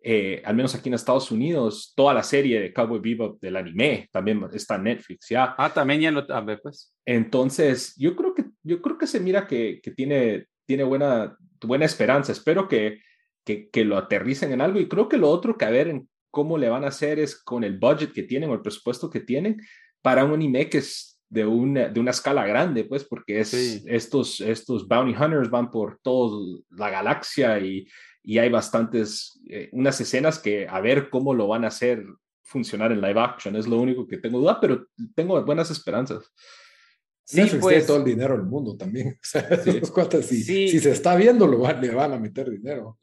eh, 0.08 0.40
al 0.46 0.56
menos 0.56 0.76
aquí 0.76 0.88
en 0.88 0.94
Estados 0.94 1.32
Unidos, 1.32 1.92
toda 1.96 2.14
la 2.14 2.22
serie 2.22 2.62
de 2.62 2.72
Cowboy 2.72 3.00
Bebop 3.00 3.42
del 3.42 3.56
anime, 3.56 4.08
también 4.12 4.46
está 4.54 4.76
en 4.76 4.84
Netflix, 4.84 5.30
¿ya? 5.30 5.56
Ah, 5.58 5.74
también 5.74 6.00
ya 6.00 6.12
lo, 6.12 6.24
a 6.32 6.42
ver, 6.42 6.60
pues. 6.62 6.94
Entonces, 7.06 7.96
yo 7.98 8.16
creo 8.16 8.36
que, 8.36 8.46
yo 8.62 8.84
creo 8.84 9.00
que 9.00 9.08
se 9.08 9.20
mira 9.20 9.48
que, 9.48 9.80
que 9.82 9.90
tiene, 9.90 10.46
tiene 10.68 10.84
buena, 10.84 11.36
buena 11.60 11.86
esperanza. 11.86 12.34
Espero 12.34 12.68
que, 12.68 13.00
que, 13.44 13.68
que, 13.72 13.84
lo 13.84 13.98
aterricen 13.98 14.52
en 14.52 14.62
algo 14.62 14.80
y 14.80 14.88
creo 14.88 15.10
que 15.10 15.18
lo 15.18 15.28
otro 15.28 15.58
que 15.58 15.66
a 15.66 15.72
ver 15.72 15.88
en 15.88 16.08
cómo 16.30 16.60
le 16.60 16.70
van 16.70 16.84
a 16.84 16.90
hacer 16.90 17.18
es 17.18 17.44
con 17.44 17.64
el 17.64 17.80
budget 17.80 18.14
que 18.14 18.22
tienen 18.22 18.52
o 18.52 18.54
el 18.54 18.62
presupuesto 18.62 19.10
que 19.10 19.22
tienen, 19.22 19.60
para 20.04 20.24
un 20.24 20.34
anime 20.34 20.70
que 20.70 20.78
es 20.78 21.20
de 21.30 21.48
una, 21.48 21.90
de 21.90 22.00
una 22.00 22.12
escala 22.12 22.46
grande, 22.46 22.84
pues, 22.84 23.04
porque 23.06 23.40
es, 23.40 23.56
estos, 23.88 24.40
estos 24.40 24.88
bounty 24.88 25.16
hunters 25.20 25.50
van 25.50 25.72
por 25.72 25.98
toda 26.04 26.60
la 26.70 26.92
galaxia 26.92 27.58
y, 27.58 27.88
y 28.26 28.40
hay 28.40 28.50
bastantes, 28.50 29.40
eh, 29.48 29.70
unas 29.72 30.02
escenas 30.02 30.40
que 30.40 30.68
a 30.68 30.82
ver 30.82 31.10
cómo 31.10 31.34
lo 31.34 31.48
van 31.48 31.64
a 31.64 31.68
hacer 31.68 32.04
funcionar 32.42 32.92
en 32.92 33.02
live 33.02 33.20
action, 33.20 33.56
es 33.56 33.68
lo 33.68 33.80
único 33.80 34.08
que 34.08 34.18
tengo 34.18 34.40
duda, 34.40 34.60
pero 34.60 34.88
tengo 35.16 35.44
buenas 35.44 35.70
esperanzas. 35.72 36.32
Sí, 37.28 37.42
pues, 37.60 37.88
todo 37.88 37.98
el 37.98 38.04
dinero 38.04 38.38
del 38.38 38.46
mundo 38.46 38.78
también. 38.78 39.18
si, 40.22 40.80
se 40.80 40.92
está 40.92 41.16
viendo, 41.16 41.48
lo 41.48 41.68
le 41.82 41.90
van 41.90 42.14
a 42.14 42.20
meter 42.20 42.52
dinero. 42.52 43.00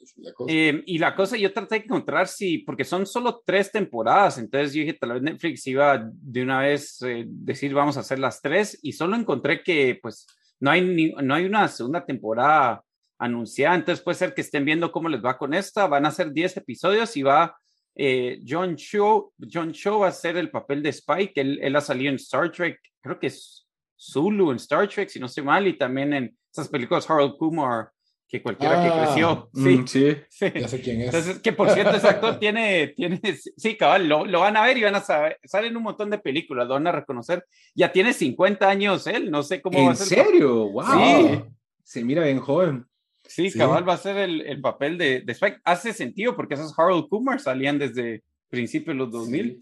Em, 0.46 0.80
y 0.86 0.98
la 0.98 1.16
cosa, 1.16 1.36
yo 1.36 1.52
traté 1.52 1.76
de 1.76 1.84
encontrar 1.86 2.28
si, 2.28 2.58
porque 2.58 2.84
son 2.84 3.04
solo 3.04 3.42
tres 3.44 3.72
temporadas, 3.72 4.38
entonces 4.38 4.74
yo 4.74 4.80
dije, 4.80 4.94
tal 4.94 5.14
vez 5.14 5.22
Netflix 5.22 5.66
iba 5.66 6.08
de 6.12 6.42
una 6.42 6.60
vez 6.60 7.02
eh, 7.02 7.24
decir, 7.26 7.74
vamos 7.74 7.96
a 7.96 8.00
hacer 8.00 8.20
las 8.20 8.40
tres, 8.40 8.78
y 8.80 8.92
solo 8.92 9.16
encontré 9.16 9.64
que, 9.64 9.98
pues, 10.00 10.26
no 10.60 10.70
hay, 10.70 10.82
ni, 10.82 11.10
no 11.10 11.34
hay 11.34 11.44
una 11.44 11.66
segunda 11.66 12.06
temporada 12.06 12.84
anunciada, 13.22 13.76
entonces 13.76 14.02
puede 14.02 14.18
ser 14.18 14.34
que 14.34 14.40
estén 14.40 14.64
viendo 14.64 14.90
cómo 14.90 15.08
les 15.08 15.24
va 15.24 15.38
con 15.38 15.54
esta, 15.54 15.86
van 15.86 16.06
a 16.06 16.10
ser 16.10 16.32
10 16.32 16.56
episodios 16.56 17.16
y 17.16 17.22
va 17.22 17.56
eh, 17.94 18.40
John 18.46 18.76
Cho, 18.76 19.32
John 19.52 19.72
Cho 19.72 20.00
va 20.00 20.08
a 20.08 20.12
ser 20.12 20.36
el 20.36 20.50
papel 20.50 20.82
de 20.82 20.90
Spike, 20.90 21.40
él, 21.40 21.58
él 21.62 21.76
ha 21.76 21.80
salido 21.80 22.10
en 22.10 22.16
Star 22.16 22.50
Trek, 22.50 22.80
creo 23.00 23.18
que 23.20 23.28
es 23.28 23.66
Zulu 23.96 24.50
en 24.50 24.56
Star 24.56 24.88
Trek, 24.88 25.08
si 25.08 25.20
no 25.20 25.26
estoy 25.26 25.44
mal, 25.44 25.66
y 25.66 25.78
también 25.78 26.12
en 26.12 26.36
esas 26.50 26.68
películas 26.68 27.08
Harold 27.08 27.36
Kumar, 27.36 27.90
que 28.26 28.42
cualquiera 28.42 28.82
que 28.82 28.88
ah, 28.88 29.04
creció. 29.04 29.50
Mm, 29.52 29.86
sí, 29.86 30.16
sí, 30.28 30.52
ya 30.54 30.66
sé 30.66 30.80
quién 30.80 31.02
es. 31.02 31.06
Entonces, 31.08 31.38
que 31.40 31.52
por 31.52 31.70
cierto, 31.70 31.96
ese 31.96 32.08
actor 32.08 32.38
tiene, 32.38 32.88
tiene 32.88 33.20
sí, 33.56 33.76
cabal, 33.76 34.08
lo, 34.08 34.24
lo, 34.24 34.40
van 34.40 34.56
a 34.56 34.62
ver 34.62 34.78
y 34.78 34.82
van 34.82 34.94
a 34.94 35.00
saber, 35.00 35.38
salen 35.44 35.76
un 35.76 35.82
montón 35.82 36.08
de 36.08 36.18
películas, 36.18 36.66
lo 36.66 36.74
van 36.74 36.86
a 36.86 36.92
reconocer. 36.92 37.44
Ya 37.74 37.92
tiene 37.92 38.14
50 38.14 38.68
años 38.68 39.06
él, 39.06 39.30
no 39.30 39.42
sé 39.42 39.60
cómo 39.60 39.84
va 39.84 39.92
a 39.92 39.94
ser. 39.94 40.18
¿En 40.18 40.24
serio? 40.24 40.70
¡Wow! 40.70 40.84
Sí. 40.84 41.42
Se 41.84 42.04
mira 42.04 42.24
bien 42.24 42.40
joven. 42.40 42.86
Sí, 43.34 43.50
cabal 43.50 43.88
va 43.88 43.94
a 43.94 43.98
ser 43.98 44.18
el, 44.18 44.42
el 44.42 44.60
papel 44.60 44.98
de, 44.98 45.22
de, 45.22 45.32
Spike. 45.32 45.60
Hace 45.64 45.92
sentido 45.94 46.36
porque 46.36 46.54
esos 46.54 46.78
Harold 46.78 47.08
Kumar 47.08 47.40
salían 47.40 47.78
desde 47.78 48.22
principios 48.50 48.94
de 48.94 48.98
los 48.98 49.10
2000. 49.10 49.60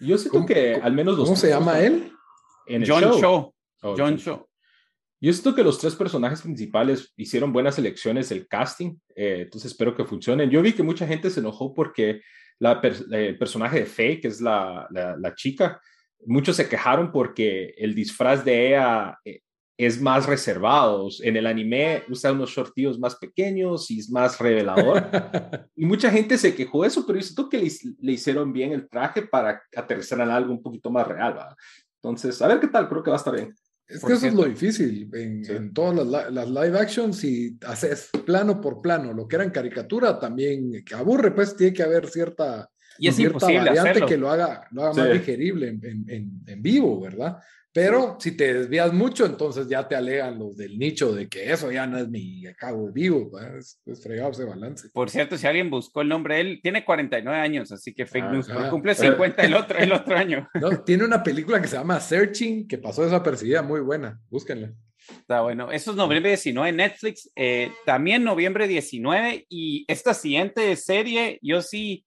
Yo 0.00 0.16
siento 0.18 0.46
que 0.46 0.74
al 0.74 0.92
menos 0.92 1.16
los. 1.16 1.24
¿Cómo 1.24 1.36
se 1.36 1.48
llama 1.48 1.80
él? 1.80 2.12
En 2.66 2.86
John 2.86 3.02
show. 3.20 3.52
John 3.80 4.18
Cho. 4.18 4.48
Yo 5.20 5.32
siento 5.32 5.54
que 5.54 5.64
los 5.64 5.80
tres 5.80 5.96
personajes 5.96 6.42
principales 6.42 7.12
hicieron 7.16 7.52
buenas 7.52 7.76
elecciones 7.78 8.28
del 8.28 8.46
casting, 8.46 8.96
eh, 9.16 9.40
entonces 9.42 9.72
espero 9.72 9.96
que 9.96 10.04
funcionen. 10.04 10.48
Yo 10.48 10.62
vi 10.62 10.72
que 10.72 10.84
mucha 10.84 11.08
gente 11.08 11.28
se 11.28 11.40
enojó 11.40 11.74
porque 11.74 12.20
la 12.60 12.80
el 13.10 13.36
personaje 13.36 13.80
de 13.80 13.86
Faye, 13.86 14.20
que 14.20 14.28
es 14.28 14.40
la, 14.40 14.86
la, 14.90 15.34
chica, 15.34 15.80
muchos 16.24 16.54
se 16.54 16.68
quejaron 16.68 17.10
porque 17.10 17.74
el 17.78 17.96
disfraz 17.96 18.44
de 18.44 18.68
ella 18.68 19.18
eh, 19.24 19.40
es 19.78 20.00
más 20.02 20.26
reservado. 20.26 21.08
En 21.22 21.36
el 21.36 21.46
anime 21.46 22.02
usa 22.10 22.32
unos 22.32 22.50
shortillos 22.50 22.98
más 22.98 23.14
pequeños 23.14 23.90
y 23.90 24.00
es 24.00 24.10
más 24.10 24.38
revelador. 24.38 25.08
y 25.76 25.86
mucha 25.86 26.10
gente 26.10 26.36
se 26.36 26.54
quejó 26.54 26.82
de 26.82 26.88
eso, 26.88 27.06
pero 27.06 27.18
yo 27.18 27.24
siento 27.24 27.48
que 27.48 27.58
le, 27.58 27.70
le, 28.00 28.12
hicieron 28.12 28.52
bien 28.52 28.72
el 28.72 28.88
traje 28.88 29.22
para 29.22 29.62
aterrizar 29.74 30.20
en 30.20 30.30
algo 30.30 30.52
un 30.52 30.62
poquito 30.62 30.90
más 30.90 31.06
real. 31.06 31.38
Entonces, 32.02 32.42
a 32.42 32.48
ver 32.48 32.58
qué 32.58 32.66
tal, 32.66 32.88
creo 32.88 33.02
que 33.02 33.10
va 33.10 33.16
a 33.16 33.18
estar 33.18 33.34
bien. 33.34 33.54
Es 33.88 34.04
que 34.04 34.12
eso 34.12 34.26
es 34.26 34.34
lo 34.34 34.44
difícil 34.44 35.08
en, 35.14 35.72
todas 35.72 36.06
las, 36.06 36.48
live 36.50 36.78
actions, 36.78 37.16
si 37.16 37.56
haces 37.66 38.10
plano 38.26 38.60
por 38.60 38.82
plano, 38.82 39.14
lo 39.14 39.26
que 39.26 39.36
era 39.36 39.44
en 39.46 39.50
caricatura 39.50 40.18
también, 40.18 40.84
que 40.84 40.94
aburre, 40.94 41.30
pues 41.30 41.56
tiene 41.56 41.72
que 41.72 41.84
haber 41.84 42.06
cierta, 42.06 42.68
y 42.98 43.08
es 43.08 43.16
cierta 43.16 43.46
variante 43.46 44.02
que 44.06 44.16
lo 44.16 44.30
haga, 44.30 44.66
lo 44.70 44.84
haga 44.84 44.94
más 44.94 45.12
digerible 45.12 45.68
en, 45.68 46.04
en, 46.08 46.42
en, 46.46 46.62
vivo, 46.62 47.00
¿verdad? 47.00 47.38
Pero 47.72 48.16
si 48.18 48.36
te 48.36 48.54
desvías 48.54 48.92
mucho, 48.92 49.26
entonces 49.26 49.68
ya 49.68 49.86
te 49.86 49.94
alegan 49.94 50.38
los 50.38 50.56
del 50.56 50.78
nicho 50.78 51.12
de 51.12 51.28
que 51.28 51.52
eso 51.52 51.70
ya 51.70 51.86
no 51.86 51.98
es 51.98 52.08
mi 52.08 52.42
cago 52.56 52.90
vivo, 52.90 53.30
es, 53.56 53.80
es, 53.86 54.02
fregado 54.02 54.30
ese 54.30 54.44
balance. 54.44 54.88
Por 54.92 55.10
cierto, 55.10 55.36
si 55.36 55.46
alguien 55.46 55.70
buscó 55.70 56.00
el 56.00 56.08
nombre, 56.08 56.40
él 56.40 56.60
tiene 56.62 56.84
49 56.84 57.38
años, 57.38 57.70
así 57.70 57.94
que 57.94 58.06
fake 58.06 58.30
news, 58.30 58.48
cumple 58.70 58.94
50 58.94 59.42
el 59.42 59.54
otro, 59.54 59.78
el 59.78 59.92
otro 59.92 60.16
año. 60.16 60.48
No, 60.54 60.82
tiene 60.82 61.04
una 61.04 61.22
película 61.22 61.60
que 61.60 61.68
se 61.68 61.76
llama 61.76 62.00
Searching, 62.00 62.66
que 62.66 62.78
pasó 62.78 63.04
desapercibida, 63.04 63.62
muy 63.62 63.80
buena, 63.80 64.18
búsquenla. 64.30 64.72
Está 65.08 65.42
bueno, 65.42 65.70
eso 65.70 65.92
es 65.92 65.96
noviembre 65.96 66.30
19 66.30 66.68
en 66.68 66.76
Netflix, 66.76 67.30
eh, 67.36 67.70
también 67.86 68.24
noviembre 68.24 68.66
19 68.66 69.46
y 69.48 69.84
esta 69.88 70.14
siguiente 70.14 70.74
serie, 70.76 71.38
yo 71.42 71.62
sí 71.62 72.04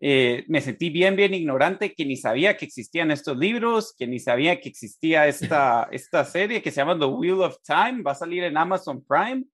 eh, 0.00 0.44
me 0.46 0.60
sentí 0.60 0.90
bien, 0.90 1.16
bien 1.16 1.34
ignorante, 1.34 1.92
que 1.92 2.04
ni 2.04 2.16
sabía 2.16 2.56
que 2.56 2.64
existían 2.64 3.10
estos 3.10 3.36
libros, 3.36 3.94
que 3.98 4.06
ni 4.06 4.20
sabía 4.20 4.60
que 4.60 4.68
existía 4.68 5.26
esta, 5.26 5.88
esta 5.92 6.24
serie 6.24 6.62
que 6.62 6.70
se 6.70 6.76
llama 6.76 6.98
The 6.98 7.06
Wheel 7.06 7.42
of 7.42 7.56
Time, 7.64 8.02
va 8.02 8.12
a 8.12 8.16
salir 8.16 8.44
en 8.44 8.56
Amazon 8.56 9.04
Prime. 9.04 9.44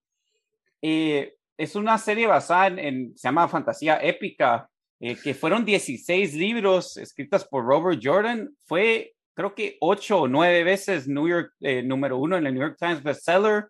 Eh, 0.83 1.35
es 1.57 1.77
una 1.77 1.97
serie 1.97 2.27
basada 2.27 2.67
en, 2.67 3.17
se 3.17 3.29
llama 3.29 3.49
Fantasía 3.49 3.99
Épica, 4.03 4.69
eh, 5.01 5.17
que 5.17 5.33
fueron 5.33 5.65
16 5.65 6.35
libros 6.35 6.97
escritos 6.99 7.45
por 7.47 7.65
Robert 7.65 8.01
Jordan. 8.03 8.55
Fue, 8.67 9.15
creo 9.33 9.55
que, 9.55 9.79
ocho 9.81 10.23
o 10.23 10.29
nueve 10.29 10.63
veces 10.63 11.09
New 11.09 11.27
York, 11.27 11.53
número 11.85 12.19
uno 12.19 12.37
en 12.37 12.47
el 12.47 12.55
New 12.55 12.63
York 12.63 12.77
Times 12.79 13.03
bestseller. 13.03 13.69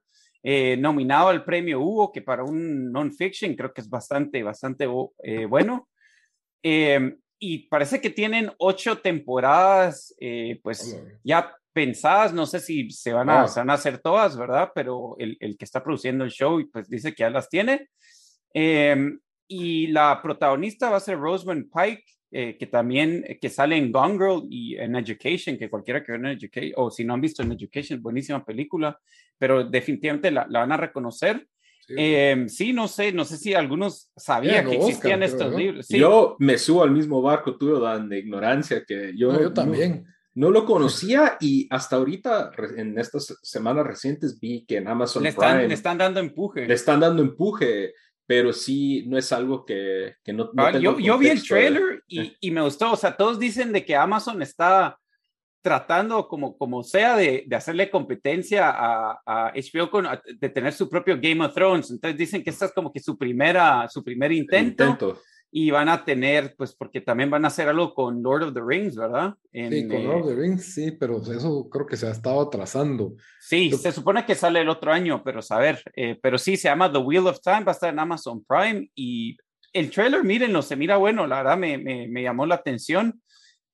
nominado 0.78 1.28
al 1.28 1.44
premio 1.44 1.80
Hugo, 1.80 2.10
que 2.10 2.22
para 2.22 2.42
un 2.42 2.90
non-fiction 2.90 3.54
creo 3.54 3.72
que 3.72 3.80
es 3.80 3.88
bastante, 3.88 4.42
bastante 4.42 4.86
bueno. 4.86 5.88
Em, 6.66 7.14
y 7.38 7.68
parece 7.68 8.00
que 8.00 8.08
tienen 8.08 8.50
ocho 8.56 8.96
temporadas, 8.96 10.14
eh, 10.18 10.58
pues 10.62 10.98
ya 11.22 11.54
pensadas, 11.74 12.32
no 12.32 12.46
sé 12.46 12.58
si 12.58 12.90
se 12.90 13.12
van, 13.12 13.28
a, 13.28 13.44
van 13.44 13.68
a 13.68 13.74
hacer 13.74 13.98
todas, 13.98 14.34
¿verdad? 14.34 14.72
Pero 14.74 15.14
el, 15.18 15.36
el, 15.40 15.58
que 15.58 15.66
está 15.66 15.84
produciendo 15.84 16.24
el 16.24 16.30
show, 16.30 16.58
pues 16.72 16.88
dice 16.88 17.14
que 17.14 17.20
ya 17.20 17.28
las 17.28 17.50
tiene. 17.50 17.90
Em, 18.54 19.20
y 19.46 19.88
la 19.88 20.22
protagonista 20.22 20.88
va 20.88 20.96
a 20.96 21.00
ser 21.00 21.18
Rosamund 21.18 21.70
Pike, 21.70 22.04
eh, 22.30 22.56
que 22.56 22.66
también, 22.66 23.24
eh, 23.26 23.38
que 23.38 23.50
sale 23.50 23.76
en 23.76 23.92
Gone 23.92 24.14
Girl 24.14 24.46
y 24.48 24.76
en 24.76 24.96
Education, 24.96 25.58
que 25.58 25.68
cualquiera 25.68 26.02
que 26.02 26.12
vea 26.12 26.20
en 26.20 26.38
Education, 26.38 26.72
o 26.76 26.90
si 26.90 27.04
no 27.04 27.12
han 27.12 27.20
visto 27.20 27.42
en 27.42 27.52
Education, 27.52 28.00
buenísima 28.00 28.42
película, 28.42 28.98
pero 29.36 29.64
definitivamente 29.64 30.30
la, 30.30 30.46
la 30.48 30.60
van 30.60 30.72
a 30.72 30.78
reconocer. 30.78 31.46
Em, 31.88 32.48
sí, 32.48 32.72
no 32.72 32.88
sé, 32.88 33.12
no 33.12 33.24
sé 33.24 33.36
si 33.36 33.54
algunos 33.54 34.10
sabían 34.16 34.68
que 34.68 34.76
existían 34.76 35.22
estos 35.22 35.54
libros. 35.54 35.88
Yo 35.88 36.36
me 36.38 36.58
subo 36.58 36.82
al 36.82 36.90
mismo 36.90 37.22
barco 37.22 37.56
tuyo, 37.56 37.80
Dan, 37.80 38.08
de 38.08 38.18
ignorancia, 38.18 38.84
que 38.84 39.12
yo, 39.16 39.38
yo 39.40 39.52
también. 39.52 40.06
No, 40.34 40.50
lo 40.50 40.64
conocía 40.64 41.36
y 41.40 41.68
hasta 41.70 41.94
ahorita, 41.94 42.50
en 42.76 42.98
estas 42.98 43.38
semanas 43.42 43.86
recientes, 43.86 44.40
vi 44.40 44.64
que 44.66 44.78
en 44.78 44.88
Amazon 44.88 45.22
le 45.22 45.28
están, 45.28 45.68
le 45.68 45.74
están 45.74 45.96
dando 45.96 46.18
empuje. 46.18 46.66
Le 46.66 46.74
están 46.74 46.98
dando 46.98 47.22
empuje, 47.22 47.94
pero 48.26 48.52
sí, 48.52 49.04
no 49.06 49.16
es 49.16 49.30
algo 49.32 49.64
que, 49.64 50.16
que 50.24 50.32
no, 50.32 50.50
no 50.52 50.78
yo, 50.78 50.98
yo, 50.98 51.18
vi 51.18 51.28
el 51.28 51.46
trailer 51.46 52.02
y, 52.08 52.36
y, 52.40 52.50
me 52.50 52.62
gustó, 52.62 52.90
o 52.90 52.96
sea, 52.96 53.16
todos 53.16 53.38
dicen 53.38 53.72
de 53.72 53.84
que 53.84 53.94
Amazon 53.94 54.42
está 54.42 54.98
tratando 55.64 56.28
como, 56.28 56.58
como 56.58 56.82
sea 56.82 57.16
de, 57.16 57.44
de 57.46 57.56
hacerle 57.56 57.88
competencia 57.88 58.68
a, 58.68 59.18
a 59.24 59.52
HBO 59.54 59.90
con, 59.90 60.06
de 60.38 60.48
tener 60.50 60.74
su 60.74 60.90
propio 60.90 61.18
Game 61.18 61.42
of 61.42 61.54
Thrones. 61.54 61.90
Entonces 61.90 62.18
dicen 62.18 62.44
que 62.44 62.50
esta 62.50 62.66
es 62.66 62.72
como 62.72 62.92
que 62.92 63.00
su 63.00 63.16
primera, 63.16 63.88
su 63.88 64.04
primer 64.04 64.30
intento, 64.30 65.18
Y 65.50 65.70
van 65.70 65.88
a 65.88 66.04
tener, 66.04 66.54
pues 66.58 66.74
porque 66.74 67.00
también 67.00 67.30
van 67.30 67.46
a 67.46 67.48
hacer 67.48 67.66
algo 67.66 67.94
con 67.94 68.22
Lord 68.22 68.42
of 68.42 68.54
the 68.54 68.60
Rings, 68.60 68.94
¿verdad? 68.94 69.34
sí, 69.50 69.88
con 69.88 70.04
Lord 70.04 70.20
of 70.20 70.28
the 70.28 70.34
Rings, 70.34 70.74
sí, 70.74 70.92
pero 70.92 71.22
eso 71.22 71.66
creo 71.70 71.86
que 71.86 71.96
se 71.96 72.08
ha 72.08 72.10
estado 72.10 72.42
atrasando. 72.42 73.14
Sí, 73.40 73.70
se 73.72 73.90
supone 73.90 74.26
que 74.26 74.34
sale 74.34 74.60
el 74.60 74.68
otro 74.68 74.92
año, 74.92 75.22
pero 75.24 75.40
saber, 75.40 75.82
eh, 75.96 76.18
pero 76.20 76.36
sí, 76.36 76.58
se 76.58 76.68
llama 76.68 76.92
The 76.92 76.98
Wheel 76.98 77.26
of 77.26 77.40
Time, 77.40 77.64
va 77.64 77.72
a 77.72 77.78
estar 77.78 77.90
en 77.90 78.00
Amazon 78.00 78.44
Prime 78.44 78.90
y 78.94 79.38
el 79.72 79.90
trailer, 79.90 80.24
mírenlo, 80.24 80.60
se 80.60 80.76
mira 80.76 80.98
bueno, 80.98 81.26
la 81.26 81.38
verdad 81.38 81.56
me, 81.56 81.78
me, 81.78 82.06
me 82.06 82.22
llamó 82.22 82.44
la 82.44 82.56
atención 82.56 83.22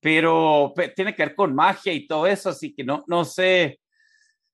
pero 0.01 0.73
tiene 0.97 1.15
que 1.15 1.25
ver 1.25 1.35
con 1.35 1.55
magia 1.55 1.93
y 1.93 2.07
todo 2.07 2.27
eso, 2.27 2.49
así 2.49 2.75
que 2.75 2.83
no, 2.83 3.05
no 3.07 3.25
sé, 3.25 3.81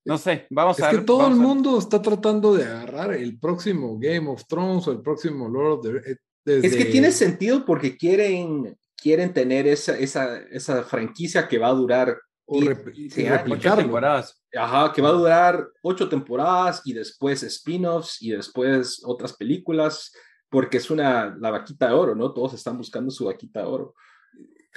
no 0.05 0.19
sé, 0.19 0.47
vamos 0.51 0.79
a 0.81 0.87
ver. 0.87 0.95
Es 0.95 1.01
que 1.01 1.07
todo 1.07 1.27
el 1.29 1.37
mundo 1.37 1.79
está 1.79 2.03
tratando 2.03 2.55
de 2.55 2.65
agarrar 2.65 3.15
el 3.15 3.39
próximo 3.39 3.99
Game 3.99 4.29
of 4.29 4.45
Thrones 4.47 4.87
o 4.89 4.93
el 4.93 5.03
próximo 5.03 5.49
Lord 5.49 5.73
of 5.73 5.83
the 5.83 6.13
eh, 6.13 6.61
Es 6.63 6.77
que 6.77 6.87
tiene 6.87 7.11
sentido 7.11 7.65
porque 7.65 7.97
quieren, 7.97 8.77
quieren 8.97 9.33
tener 9.33 9.67
esa, 9.67 9.97
esa, 9.99 10.39
esa 10.51 10.83
franquicia 10.83 11.49
que 11.49 11.59
va 11.59 11.69
a 11.69 11.75
durar 11.75 12.17
o 12.47 12.61
temporadas. 12.61 14.41
Ajá, 14.55 14.93
que 14.93 15.03
va 15.03 15.09
a 15.09 15.13
durar 15.13 15.69
ocho 15.83 16.09
temporadas 16.09 16.83
y 16.85 16.93
después 16.93 17.43
spin-offs 17.43 18.23
y 18.23 18.31
después 18.31 19.03
otras 19.05 19.33
películas, 19.33 20.13
porque 20.49 20.77
es 20.79 20.91
una 20.91 21.37
la 21.39 21.51
vaquita 21.51 21.89
de 21.89 21.95
oro, 21.95 22.15
¿no? 22.15 22.33
Todos 22.33 22.55
están 22.55 22.79
buscando 22.79 23.11
su 23.11 23.27
vaquita 23.27 23.61
de 23.61 23.67
oro. 23.67 23.95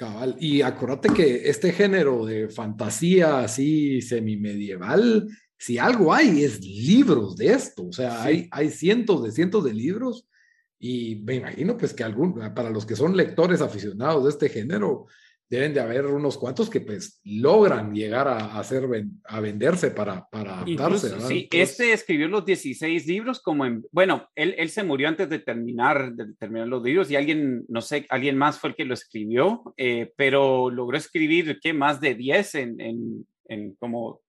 Cabal. 0.00 0.34
Y 0.40 0.62
acuérdate 0.62 1.10
que 1.12 1.50
este 1.50 1.72
género 1.72 2.24
de 2.24 2.48
fantasía 2.48 3.40
así 3.40 4.00
semimedieval, 4.00 5.28
si 5.58 5.76
algo 5.76 6.14
hay, 6.14 6.42
es 6.42 6.64
libros 6.64 7.36
de 7.36 7.48
esto. 7.48 7.88
O 7.88 7.92
sea, 7.92 8.22
hay, 8.22 8.48
hay 8.50 8.70
cientos 8.70 9.22
de 9.22 9.30
cientos 9.30 9.62
de 9.62 9.74
libros 9.74 10.26
y 10.78 11.16
me 11.16 11.34
imagino 11.34 11.76
pues 11.76 11.92
que 11.92 12.02
algún, 12.02 12.32
para 12.54 12.70
los 12.70 12.86
que 12.86 12.96
son 12.96 13.14
lectores 13.14 13.60
aficionados 13.60 14.24
de 14.24 14.30
este 14.30 14.48
género, 14.48 15.04
deben 15.50 15.74
de 15.74 15.80
haber 15.80 16.06
unos 16.06 16.38
cuantos 16.38 16.70
que 16.70 16.80
pues 16.80 17.20
logran 17.24 17.92
llegar 17.92 18.28
a, 18.28 18.56
hacer 18.56 18.88
a 19.24 19.40
venderse 19.40 19.90
para, 19.90 20.24
para 20.30 20.60
adaptarse. 20.60 21.20
sí, 21.26 21.48
este 21.50 21.92
escribió 21.92 22.28
los 22.28 22.46
16 22.46 23.04
libros 23.08 23.42
como 23.42 23.66
en, 23.66 23.84
bueno, 23.90 24.28
él, 24.36 24.54
él 24.56 24.70
se 24.70 24.84
murió 24.84 25.08
antes 25.08 25.28
de 25.28 25.40
terminar, 25.40 26.12
de 26.12 26.34
terminar 26.34 26.68
los 26.68 26.84
libros 26.84 27.10
y 27.10 27.16
alguien, 27.16 27.64
no 27.68 27.80
sé, 27.80 28.06
alguien 28.10 28.38
más 28.38 28.60
fue 28.60 28.70
el 28.70 28.76
que 28.76 28.84
lo 28.84 28.94
escribió, 28.94 29.74
eh, 29.76 30.12
pero 30.16 30.70
logró 30.70 30.96
escribir, 30.96 31.58
¿qué? 31.60 31.72
Más 31.72 32.00
de 32.00 32.14
10 32.14 32.54
en, 32.54 32.80
en, 32.80 33.26
en 33.48 33.74
como 33.74 34.20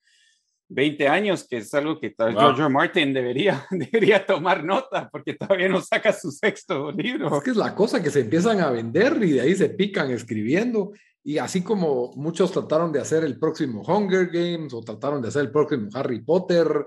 20 0.71 1.07
años, 1.07 1.45
que 1.47 1.57
es 1.57 1.73
algo 1.73 1.99
que 1.99 2.15
George 2.17 2.69
Martin 2.69 3.13
debería, 3.13 3.65
debería 3.71 4.25
tomar 4.25 4.63
nota, 4.63 5.09
porque 5.11 5.33
todavía 5.33 5.67
no 5.67 5.81
saca 5.81 6.13
su 6.13 6.31
sexto 6.31 6.91
libro. 6.91 7.37
Es 7.37 7.43
que 7.43 7.51
es 7.51 7.57
la 7.57 7.75
cosa 7.75 8.01
que 8.01 8.09
se 8.09 8.21
empiezan 8.21 8.61
a 8.61 8.71
vender 8.71 9.17
y 9.21 9.33
de 9.33 9.41
ahí 9.41 9.55
se 9.55 9.69
pican 9.69 10.09
escribiendo. 10.11 10.93
Y 11.23 11.37
así 11.37 11.61
como 11.61 12.11
muchos 12.15 12.51
trataron 12.51 12.91
de 12.91 12.99
hacer 12.99 13.23
el 13.23 13.37
próximo 13.37 13.83
Hunger 13.83 14.27
Games 14.27 14.73
o 14.73 14.81
trataron 14.81 15.21
de 15.21 15.27
hacer 15.27 15.41
el 15.41 15.51
próximo 15.51 15.89
Harry 15.93 16.21
Potter, 16.21 16.85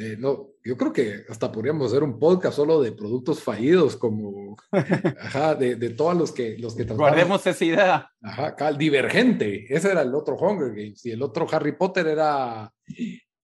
eh, 0.00 0.16
no, 0.16 0.50
yo 0.62 0.76
creo 0.76 0.92
que 0.92 1.24
hasta 1.28 1.50
podríamos 1.50 1.88
hacer 1.88 2.04
un 2.04 2.20
podcast 2.20 2.54
solo 2.54 2.80
de 2.80 2.92
productos 2.92 3.42
fallidos, 3.42 3.96
como 3.96 4.56
ajá, 5.20 5.56
de, 5.56 5.74
de, 5.74 5.90
todos 5.90 6.16
los 6.16 6.30
que, 6.30 6.56
los 6.56 6.76
que 6.76 6.84
trataron. 6.84 6.98
Guardemos 6.98 7.44
esa 7.44 7.64
idea. 7.64 8.10
Ajá, 8.22 8.54
el 8.68 8.78
Divergente, 8.78 9.66
ese 9.68 9.90
era 9.90 10.02
el 10.02 10.14
otro 10.14 10.36
Hunger 10.36 10.68
Games, 10.68 11.04
y 11.04 11.10
el 11.10 11.20
otro 11.20 11.48
Harry 11.50 11.72
Potter 11.72 12.06
era, 12.06 12.72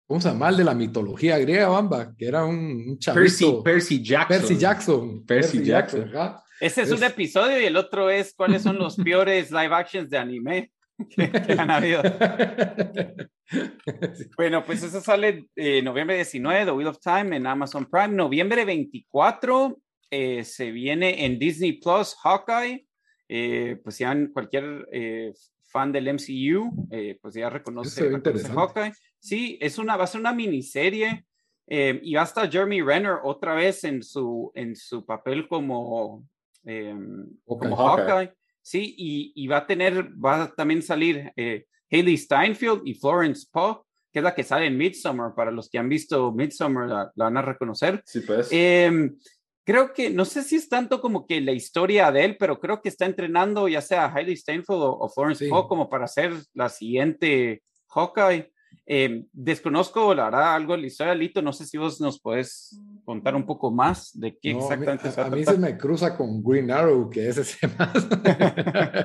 ¿cómo 0.06 0.20
se 0.20 0.28
llama? 0.28 0.50
El 0.50 0.58
de 0.58 0.64
la 0.66 0.76
mitología 0.76 1.38
griega, 1.38 1.70
Bamba, 1.70 2.14
que 2.14 2.28
era 2.28 2.44
un, 2.44 2.58
un 2.90 3.00
chavito. 3.00 3.64
Percy, 3.64 4.04
Jackson. 4.04 4.38
Percy 4.38 4.58
Jackson. 4.58 5.26
Percy, 5.26 5.64
Jackson. 5.64 6.12
Ese 6.60 6.84
es, 6.84 6.92
un 6.92 7.04
episodio 7.04 7.60
y 7.60 7.66
el 7.66 7.78
otro 7.78 8.10
es 8.10 8.34
cuáles 8.34 8.62
son 8.62 8.78
los 8.78 8.96
peores 8.98 9.52
live 9.52 9.74
actions 9.74 10.10
de 10.10 10.18
anime 10.18 10.72
que, 11.10 11.56
han 11.58 11.72
habido. 11.72 12.02
bueno, 14.38 14.64
pues 14.64 14.84
eso 14.84 15.02
sale 15.02 15.48
eh, 15.56 15.82
noviembre 15.82 16.16
19, 16.16 16.66
The 16.66 16.72
Wheel 16.72 16.88
of 16.88 17.00
Time 17.00 17.36
en 17.36 17.48
Amazon 17.48 17.90
Prime. 17.90 18.10
Noviembre 18.10 18.66
24 18.66 19.80
eh, 20.12 20.44
se 20.44 20.72
viene 20.72 21.26
en 21.26 21.40
Disney 21.40 21.74
Plus 21.74 22.16
Hawkeye. 22.22 22.86
Eh, 23.28 23.80
pues 23.84 23.96
sean 23.96 24.30
cualquier 24.32 24.88
eh, 24.92 25.34
fan 25.64 25.92
del 25.92 26.14
MCU, 26.14 26.88
pues 27.20 27.34
ya 27.34 27.50
reconoce, 27.50 28.12
Hawkeye. 28.54 28.94
Sí, 29.18 29.58
es 29.60 29.80
una, 29.80 29.98
va 29.98 30.04
a 30.04 30.08
ser 30.08 30.22
una 30.22 30.34
miniserie. 30.34 31.26
y 31.68 32.16
hasta 32.16 32.48
Jeremy 32.48 32.84
Renner 32.84 33.18
otra 33.24 33.56
vez 33.56 33.84
en 33.86 34.04
su, 34.04 34.52
en 34.54 34.76
su 34.76 35.04
papel 35.04 35.48
como 35.48 36.24
Em, 36.66 37.28
como 37.46 37.76
Hawkeye. 37.76 38.34
Sí, 38.62 38.96
y, 38.98 39.34
y, 39.36 39.48
va 39.48 39.58
a 39.58 39.68
tener, 39.68 40.14
va 40.14 40.44
a 40.44 40.56
también 40.56 40.82
salir 40.82 41.34
eh, 41.36 41.66
Haley 41.92 42.18
Steinfeld 42.18 42.82
y 42.86 42.94
Florence 42.94 43.46
Poe, 43.52 43.82
que 44.12 44.20
es 44.20 44.24
la 44.24 44.34
que 44.34 44.44
sale 44.44 44.68
en 44.68 44.78
Midsommar. 44.78 45.36
Para 45.36 45.52
los 45.52 45.70
que 45.70 45.78
han 45.78 45.90
visto 45.90 46.32
Midsommar, 46.32 46.88
la, 46.88 47.12
van 47.16 47.38
a 47.38 47.42
reconocer. 47.42 48.02
Sí, 48.06 48.22
pues. 48.22 48.48
Em, 48.52 49.18
creo 49.66 49.94
que, 49.94 50.10
no 50.10 50.24
sé 50.24 50.44
si 50.44 50.56
es 50.56 50.70
tanto 50.70 51.02
como 51.02 51.28
que 51.28 51.42
la 51.42 51.52
historia 51.52 52.10
de 52.12 52.24
él, 52.24 52.38
pero 52.40 52.60
creo 52.60 52.82
que 52.82 52.90
está 52.90 53.06
entrenando 53.06 53.68
ya 53.68 53.82
sea 53.82 54.06
a 54.06 54.14
Hailey 54.14 54.38
Steinfeld 54.38 54.80
o, 54.82 55.10
Florence 55.10 55.48
Poe 55.50 55.68
como 55.68 55.90
para 55.90 56.08
ser 56.08 56.32
la 56.54 56.70
siguiente 56.70 57.64
Hawkeye. 57.90 58.50
Eh, 58.86 59.26
desconozco, 59.32 60.14
la 60.16 60.26
verdad, 60.26 60.56
algo 60.56 60.74
de 60.74 60.82
la 60.82 60.88
historia, 60.88 61.16
Lito. 61.16 61.42
No 61.42 61.52
sé 61.52 61.66
si 61.66 61.78
vos 61.78 62.00
nos 62.00 62.22
puedes 62.22 62.80
contar 63.04 63.36
un 63.36 63.46
poco 63.46 63.72
más 63.72 64.18
de 64.20 64.38
qué 64.38 64.52
exactamente 64.52 65.10
a, 65.22 65.26
a, 65.26 65.30
mí 65.30 65.44
se 65.44 65.58
me 65.58 65.78
cruza 65.78 66.16
con 66.16 66.44
Green 66.44 66.72
Arrow, 66.72 67.10
que 67.10 67.28
es 67.28 67.38
ese 67.38 67.68
más, 67.78 68.08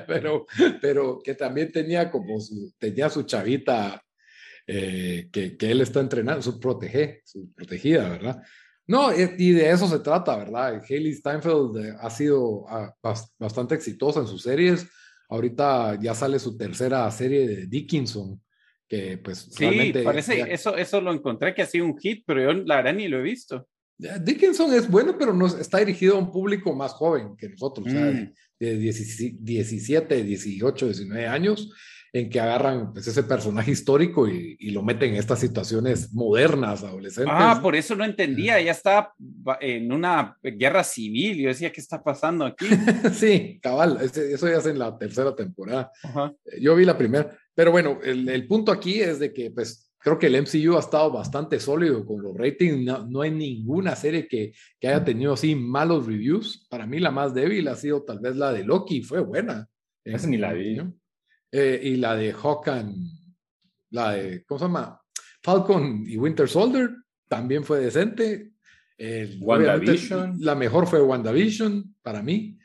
pero, 0.07 0.47
pero 0.81 1.21
que 1.23 1.35
también 1.35 1.73
tenía 1.73 2.11
como 2.11 2.41
su, 2.41 2.73
tenía 2.79 3.11
su 3.11 3.25
chavita 3.25 4.03
eh, 4.67 5.29
que, 5.33 5.57
que, 5.57 5.71
él 5.71 5.81
está 5.81 6.01
entrenando, 6.01 6.43
su 6.43 6.61
protege, 6.61 7.23
su 7.25 7.53
protegida, 7.55 8.09
¿verdad? 8.09 8.43
No, 8.89 9.11
y 9.15 9.53
de 9.53 9.71
eso 9.71 9.87
se 9.87 9.99
trata, 9.99 10.35
¿verdad? 10.35 10.83
Haley 10.83 11.13
Steinfeld 11.13 11.77
eh, 11.77 11.95
ha 12.01 12.09
sido 12.09 12.65
ah, 12.69 12.95
bastante 13.39 13.75
exitosa 13.75 14.21
en 14.21 14.27
sus 14.27 14.43
series. 14.43 14.89
Ahorita 15.29 15.99
ya 16.01 16.15
sale 16.15 16.39
su 16.39 16.57
tercera 16.57 17.11
serie 17.11 17.47
de 17.47 17.67
Dickinson, 17.67 18.41
que 18.89 19.19
pues 19.19 19.51
sí, 19.51 19.93
parece, 20.03 20.53
eso, 20.53 20.75
eso 20.75 21.03
lo 21.03 21.13
encontré 21.13 21.55
que 21.55 21.61
ha 21.61 21.67
sido 21.67 21.85
un 21.85 21.99
hit, 21.99 22.25
pero 22.27 22.41
yo 22.41 22.63
la 22.65 22.77
verdad 22.77 22.95
ni 22.95 23.09
lo 23.09 23.19
he 23.19 23.23
visto. 23.23 23.69
Dickinson 23.99 24.73
es 24.73 24.89
bueno, 24.89 25.17
pero 25.19 25.33
no, 25.35 25.47
está 25.47 25.79
dirigido 25.79 26.17
a 26.17 26.19
un 26.19 26.31
público 26.31 26.73
más 26.75 26.93
joven 26.93 27.37
que 27.37 27.49
nosotros, 27.49 27.87
o 27.89 27.91
sea, 27.91 28.05
mm. 28.05 28.33
de 28.61 28.77
17, 28.77 30.23
18, 30.23 30.87
19 30.87 31.27
años 31.27 31.71
en 32.13 32.31
que 32.31 32.41
agarran 32.41 32.93
pues, 32.93 33.07
ese 33.07 33.23
personaje 33.23 33.71
histórico 33.71 34.29
y, 34.29 34.57
lo 34.71 34.83
meten 34.83 35.11
en 35.11 35.17
estas 35.17 35.41
situaciones 35.41 36.13
modernas, 36.13 36.83
adolescentes. 36.83 37.35
Ah, 37.37 37.59
por 37.63 37.75
eso 37.75 37.97
no 37.97 38.05
entendía, 38.05 38.61
ya 38.61 38.73
está 38.73 39.13
en 39.61 39.91
una 39.91 40.37
guerra 40.43 40.85
civil, 40.85 41.39
yo 41.39 41.49
decía, 41.49 41.73
¿qué 41.73 41.81
está 41.81 42.03
pasando 42.03 42.45
aquí? 42.45 42.67
sí, 43.13 43.59
cabal, 43.63 43.99
eso 44.01 44.49
ya 44.49 44.59
es 44.59 44.67
en 44.67 44.79
la 44.79 44.97
tercera 44.97 45.35
temporada. 45.35 45.91
Yo 46.61 46.77
vi 46.77 46.85
la 46.85 46.97
primera, 46.97 47.37
pero 47.55 47.73
bueno, 47.73 47.99
el, 48.03 48.47
punto 48.47 48.73
aquí 48.73 49.01
es 49.01 49.19
de 49.19 49.33
que 49.33 49.51
pues 49.51 49.88
creo 50.09 50.18
que 50.18 50.27
el 50.29 50.42
MCU 50.42 50.77
ha 50.77 50.81
estado 50.81 51.11
bastante 51.11 51.61
sólido 51.61 52.07
con 52.07 52.23
los 52.23 52.35
ratings. 52.35 52.83
No, 53.09 53.21
hay 53.21 53.31
ninguna 53.31 53.94
serie 53.94 54.27
que, 54.27 54.55
que, 54.81 54.88
haya 54.88 55.05
tenido 55.05 55.35
así 55.35 55.55
malos 55.55 56.07
reviews. 56.07 56.66
Para 56.71 56.87
mí 56.87 56.99
la 56.99 57.11
más 57.11 57.35
débil 57.35 57.68
ha 57.68 57.75
sido 57.75 58.03
tal 58.05 58.18
vez 58.21 58.35
la 58.37 58.53
de 58.53 58.64
Loki. 58.64 59.03
Fue 59.03 59.21
buena. 59.21 59.68
Esa 60.03 60.27
ni 60.27 60.38
la 60.38 60.55
vi. 60.55 60.77
¿no? 60.77 60.94
Eh, 61.53 61.81
y 61.85 61.97
la 61.97 62.16
de 62.16 62.33
Hawkeye, 62.33 62.87
la 63.90 64.12
de, 64.12 64.44
¿cómo 64.47 64.59
se 64.59 64.64
llama? 64.64 64.99
Falcon 65.42 66.05
y 66.07 66.16
Winter 66.16 66.49
Soldier 66.49 66.90
también 67.29 67.62
fue 67.62 67.81
decente. 67.81 68.53
WandaVision. 69.40 70.38
La 70.40 70.55
mejor 70.55 70.87
fue 70.87 71.03
WandaVision 71.03 71.97
para 72.01 72.23
mí. 72.23 72.59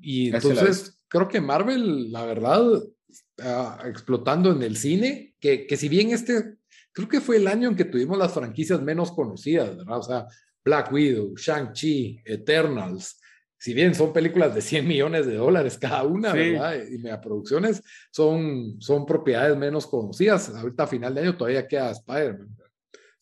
Y 0.00 0.34
entonces 0.34 1.02
creo 1.06 1.28
que 1.28 1.42
Marvel, 1.42 2.10
la 2.10 2.24
verdad, 2.24 2.82
está 3.08 3.86
explotando 3.86 4.52
en 4.52 4.62
el 4.62 4.76
cine, 4.78 5.34
que, 5.38 5.66
que 5.66 5.76
si 5.76 5.90
bien 5.90 6.10
este, 6.10 6.61
creo 6.92 7.08
que 7.08 7.20
fue 7.20 7.36
el 7.36 7.48
año 7.48 7.68
en 7.68 7.76
que 7.76 7.84
tuvimos 7.84 8.18
las 8.18 8.32
franquicias 8.32 8.80
menos 8.80 9.12
conocidas, 9.12 9.76
¿verdad? 9.76 9.98
O 9.98 10.02
sea, 10.02 10.26
Black 10.64 10.92
Widow, 10.92 11.34
Shang-Chi, 11.36 12.22
Eternals, 12.24 13.18
si 13.58 13.74
bien 13.74 13.94
son 13.94 14.12
películas 14.12 14.54
de 14.54 14.60
100 14.60 14.88
millones 14.88 15.24
de 15.24 15.36
dólares 15.36 15.78
cada 15.78 16.02
una, 16.02 16.32
¿verdad? 16.32 16.74
Y 16.90 16.98
megaproducciones 16.98 17.80
son, 18.10 18.80
son 18.80 19.06
propiedades 19.06 19.56
menos 19.56 19.86
conocidas. 19.86 20.52
Ahorita 20.54 20.82
a 20.82 20.88
final 20.88 21.14
de 21.14 21.20
año 21.20 21.36
todavía 21.36 21.68
queda 21.68 21.92
Spider-Man. 21.92 22.48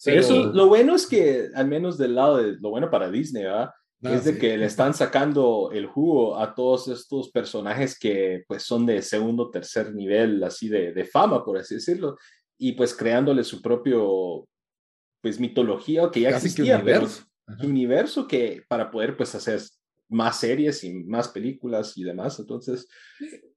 Eso, 0.03 0.47
lo 0.47 0.69
bueno 0.69 0.95
es 0.95 1.07
que, 1.07 1.51
al 1.55 1.69
menos 1.69 1.99
del 1.99 2.15
lado 2.15 2.39
de 2.39 2.53
lo 2.59 2.71
bueno 2.71 2.91
para 2.91 3.11
Disney, 3.11 3.43
¿verdad? 3.45 3.71
Ah, 4.03 4.15
es 4.15 4.25
de 4.25 4.39
que 4.39 4.57
le 4.57 4.65
están 4.65 4.95
sacando 4.95 5.71
el 5.75 5.87
jugo 5.87 6.39
a 6.39 6.55
todos 6.55 6.89
estos 6.89 7.31
personajes 7.31 7.99
que 7.99 8.45
pues 8.49 8.63
son 8.63 8.87
de 8.87 9.03
segundo, 9.03 9.51
tercer 9.51 9.95
nivel, 9.95 10.43
así 10.43 10.71
de, 10.71 10.95
de 10.95 11.05
fama, 11.05 11.45
por 11.45 11.59
así 11.59 11.75
decirlo, 11.75 12.17
y 12.61 12.73
pues 12.73 12.95
creándole 12.95 13.43
su 13.43 13.63
propio, 13.63 14.47
pues 15.23 15.41
mitología 15.41 16.11
que 16.13 16.21
ya 16.21 16.29
existía, 16.29 16.77
que 16.77 16.83
universo. 16.83 17.25
universo 17.63 18.29
que 18.29 18.63
para 18.69 18.91
poder 18.91 19.17
pues 19.17 19.35
hacer 19.35 19.61
más 20.11 20.41
series 20.41 20.85
y 20.85 20.93
más 20.93 21.29
películas 21.29 21.97
y 21.97 22.05
demás. 22.05 22.39
Entonces. 22.39 22.87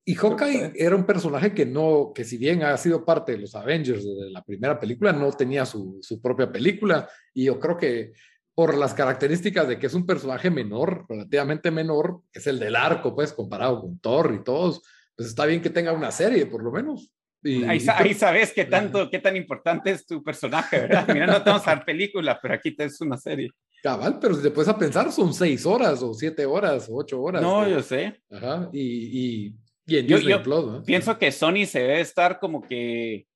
Y 0.05 0.15
Hawkeye 0.15 0.71
era 0.75 0.95
un 0.95 1.05
personaje 1.05 1.53
que 1.53 1.65
no, 1.65 2.13
que 2.15 2.23
si 2.23 2.37
bien 2.37 2.63
ha 2.63 2.77
sido 2.77 3.03
parte 3.03 3.33
de 3.33 3.39
los 3.39 3.55
Avengers 3.55 4.05
de 4.05 4.29
la 4.31 4.41
primera 4.41 4.79
película, 4.79 5.11
no 5.11 5.29
tenía 5.33 5.65
su, 5.65 5.99
su 6.01 6.21
propia 6.21 6.49
película. 6.49 7.09
Y 7.33 7.45
yo 7.45 7.59
creo 7.59 7.77
que 7.77 8.13
por 8.55 8.77
las 8.77 8.93
características 8.93 9.67
de 9.67 9.79
que 9.79 9.87
es 9.87 9.93
un 9.93 10.05
personaje 10.05 10.49
menor, 10.49 11.05
relativamente 11.09 11.71
menor, 11.71 12.21
que 12.31 12.39
es 12.39 12.47
el 12.47 12.57
del 12.57 12.77
arco, 12.77 13.13
pues, 13.13 13.33
comparado 13.33 13.81
con 13.81 13.99
Thor 13.99 14.33
y 14.33 14.43
todos, 14.43 14.81
pues 15.15 15.27
está 15.27 15.45
bien 15.45 15.61
que 15.61 15.69
tenga 15.69 15.91
una 15.91 16.11
serie, 16.11 16.45
por 16.45 16.63
lo 16.63 16.71
menos. 16.71 17.11
Y, 17.43 17.63
ahí, 17.65 17.79
sabes 17.79 18.53
qué 18.53 18.65
tanto, 18.65 19.09
qué 19.09 19.19
tan 19.19 19.35
importante 19.35 19.91
es 19.91 20.05
tu 20.05 20.23
personaje, 20.23 20.79
¿verdad? 20.79 21.07
Mira, 21.13 21.27
no 21.27 21.43
te 21.43 21.49
vamos 21.49 21.67
a 21.67 21.75
dar 21.75 21.85
película, 21.85 22.39
pero 22.41 22.53
aquí 22.53 22.75
te 22.75 22.85
es 22.85 23.01
una 23.01 23.17
serie. 23.17 23.49
Cabal, 23.81 24.17
pero 24.19 24.35
si 24.35 24.43
te 24.43 24.51
puedes 24.51 24.69
a 24.69 24.77
pensar, 24.77 25.11
son 25.11 25.33
seis 25.33 25.65
horas 25.65 26.01
o 26.01 26.13
siete 26.13 26.45
horas 26.45 26.87
o 26.89 26.95
ocho 26.95 27.21
horas. 27.21 27.41
No, 27.41 27.67
yo 27.67 27.81
sé. 27.81 28.21
Ajá, 28.31 28.69
y, 28.71 28.81
y, 28.81 29.55
y 29.85 29.97
en 29.97 30.07
yo, 30.07 30.19
yo 30.19 30.83
pienso 30.85 31.17
que 31.17 31.31
Sony 31.31 31.65
se 31.65 31.79
debe 31.79 31.99
estar 31.99 32.39
como 32.39 32.61
que 32.61 33.27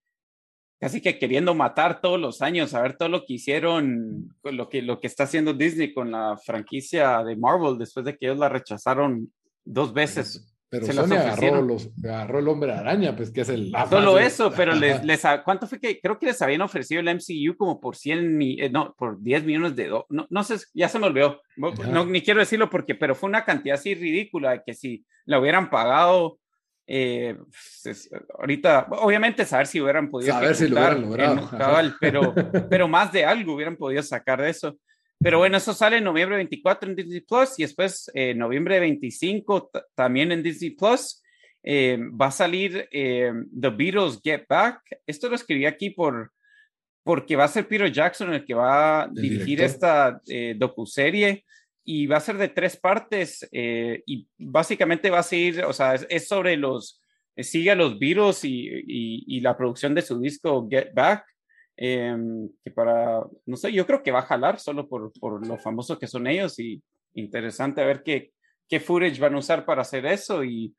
casi 0.80 1.02
que 1.02 1.17
queriendo 1.17 1.54
matar 1.56 2.02
todos 2.02 2.20
los 2.20 2.41
años, 2.41 2.74
a 2.74 2.82
ver 2.82 2.98
todo 2.98 3.10
lo 3.10 3.26
que 3.26 3.34
hicieron, 3.34 4.36
lo 4.43 4.70
que, 4.70 4.82
lo 4.82 5.00
que 5.00 5.08
está 5.08 5.24
haciendo 5.24 5.54
Disney 5.54 5.93
con 5.93 6.12
la 6.12 6.38
franquicia 6.38 7.24
de 7.24 7.36
Marvel 7.36 7.78
después 7.78 8.06
de 8.06 8.15
que 8.15 8.28
ellos 8.28 8.38
la 8.38 8.50
rechazaron 8.50 9.32
dos 9.65 9.93
veces. 9.93 10.57
Pero 10.69 10.86
Sony 10.86 11.13
agarró, 11.13 11.62
los, 11.62 11.89
agarró 12.03 12.39
el 12.39 12.47
hombre 12.49 12.73
araña, 12.73 13.15
pues 13.15 13.32
que 13.32 13.41
es 13.41 13.49
el... 13.49 13.71
Solo 13.89 14.19
eso, 14.19 14.51
pero 14.51 14.75
les, 14.75 15.03
les, 15.03 15.21
¿cuánto 15.45 15.65
fue 15.65 15.80
que? 15.80 16.01
Creo 16.01 16.19
que 16.19 16.25
les 16.25 16.41
habían 16.41 16.62
ofrecido 16.62 16.99
el 16.99 17.15
MCU 17.15 17.56
como 17.56 17.80
por 17.80 17.95
100, 17.95 18.41
eh, 18.41 18.69
no, 18.69 18.93
por 18.97 19.21
10 19.21 19.45
millones 19.45 19.75
de 19.77 19.88
dólares. 19.88 20.08
No, 20.10 20.27
no, 20.30 20.43
sé, 20.43 20.58
ya 20.73 20.89
se 20.89 20.99
me 20.99 21.08
olvidó. 21.08 21.41
No, 21.56 22.06
ni 22.06 22.21
quiero 22.21 22.41
decirlo 22.41 22.69
porque, 22.69 22.95
pero 22.95 23.15
fue 23.15 23.30
una 23.30 23.45
cantidad 23.45 23.75
así 23.75 23.95
ridícula 23.95 24.51
de 24.51 24.62
que 24.65 24.73
si 24.73 25.06
la 25.25 25.39
hubieran 25.39 25.69
pagado, 25.69 26.38
eh, 26.86 27.38
pues, 27.84 28.10
ahorita, 28.38 28.88
obviamente 28.91 29.45
saber 29.45 29.67
si 29.67 29.82
hubieran 29.82 30.10
podido... 30.10 30.34
Saber 30.34 30.56
si 30.56 30.67
lo 30.67 30.77
hubieran 30.80 31.01
logrado. 31.36 31.93
pero, 31.99 32.34
pero 32.69 32.88
más 32.88 33.12
de 33.12 33.25
algo 33.25 33.56
hubieran 33.56 33.75
podido 33.77 34.01
sacar 34.03 34.41
de 34.41 34.49
eso. 34.49 34.77
Pero 35.19 35.39
bueno, 35.39 35.58
eso 35.58 35.73
sale 35.73 35.97
en 35.97 36.03
noviembre 36.03 36.38
24 36.38 36.89
en 36.89 36.95
Disney 36.95 37.21
Plus 37.21 37.58
y 37.58 37.63
después 37.63 38.12
eh, 38.13 38.34
noviembre 38.34 38.80
25 38.80 39.71
también 39.95 40.32
en 40.32 40.43
Disney 40.43 40.71
Plus. 40.71 41.23
Eh, 41.69 41.97
va 41.99 42.27
a 42.27 42.32
salir 42.32 42.88
eh, 42.91 43.34
The 43.60 43.69
Beatles 43.69 44.21
Get 44.23 44.45
Back. 44.47 44.82
Esto 45.06 45.27
lo 45.27 45.36
escribí 45.36 45.65
aquí 45.65 45.89
por, 45.89 46.32
porque 47.03 47.36
va 47.36 47.43
a 47.43 47.49
ser 47.49 47.67
Peter 47.67 47.91
Jackson 47.91 48.34
el 48.34 48.45
que 48.45 48.53
va 48.53 49.01
a 49.01 49.08
dirigir 49.10 49.62
esta 49.62 50.21
eh, 50.27 50.56
docuserie 50.58 51.43
y 51.84 52.06
va 52.06 52.17
a 52.17 52.21
ser 52.21 52.38
de 52.38 52.47
tres 52.47 52.77
partes 52.77 53.47
y 53.51 54.27
básicamente 54.38 55.10
va 55.10 55.19
a 55.19 55.23
seguir, 55.23 55.63
o 55.63 55.73
sea, 55.73 55.95
es, 55.95 56.27
sobre 56.27 56.58
los, 56.58 57.01
sigue 57.38 57.71
a 57.71 57.75
los 57.75 57.99
Beatles 57.99 58.43
y, 58.43 58.84
y, 59.25 59.39
la 59.39 59.56
producción 59.56 59.93
de 59.93 60.01
su 60.01 60.19
disco 60.19 60.67
Get 60.69 60.93
Back. 60.93 61.25
Em, 61.80 62.50
que 62.63 62.72
para, 62.72 63.24
no 63.46 63.56
sé, 63.56 63.72
yo 63.72 63.86
creo 63.86 64.02
que 64.02 64.12
va 64.12 64.20
a 64.20 64.24
jalar 64.26 64.60
solo 64.60 64.90
por, 64.90 65.13
por 65.13 65.46
lo 65.46 65.60
famoso 65.60 66.00
que 66.00 66.08
son 66.08 66.26
ellos 66.26 66.58
y 66.58 66.82
interesante 67.13 67.86
ver 67.86 68.02
qué, 68.02 68.32
qué 68.68 68.80
footage 68.80 69.20
van 69.20 69.36
a 69.36 69.40
usar 69.40 69.63
para 69.63 69.84
hacer 69.84 70.08
eso 70.08 70.44
y, 70.44 70.76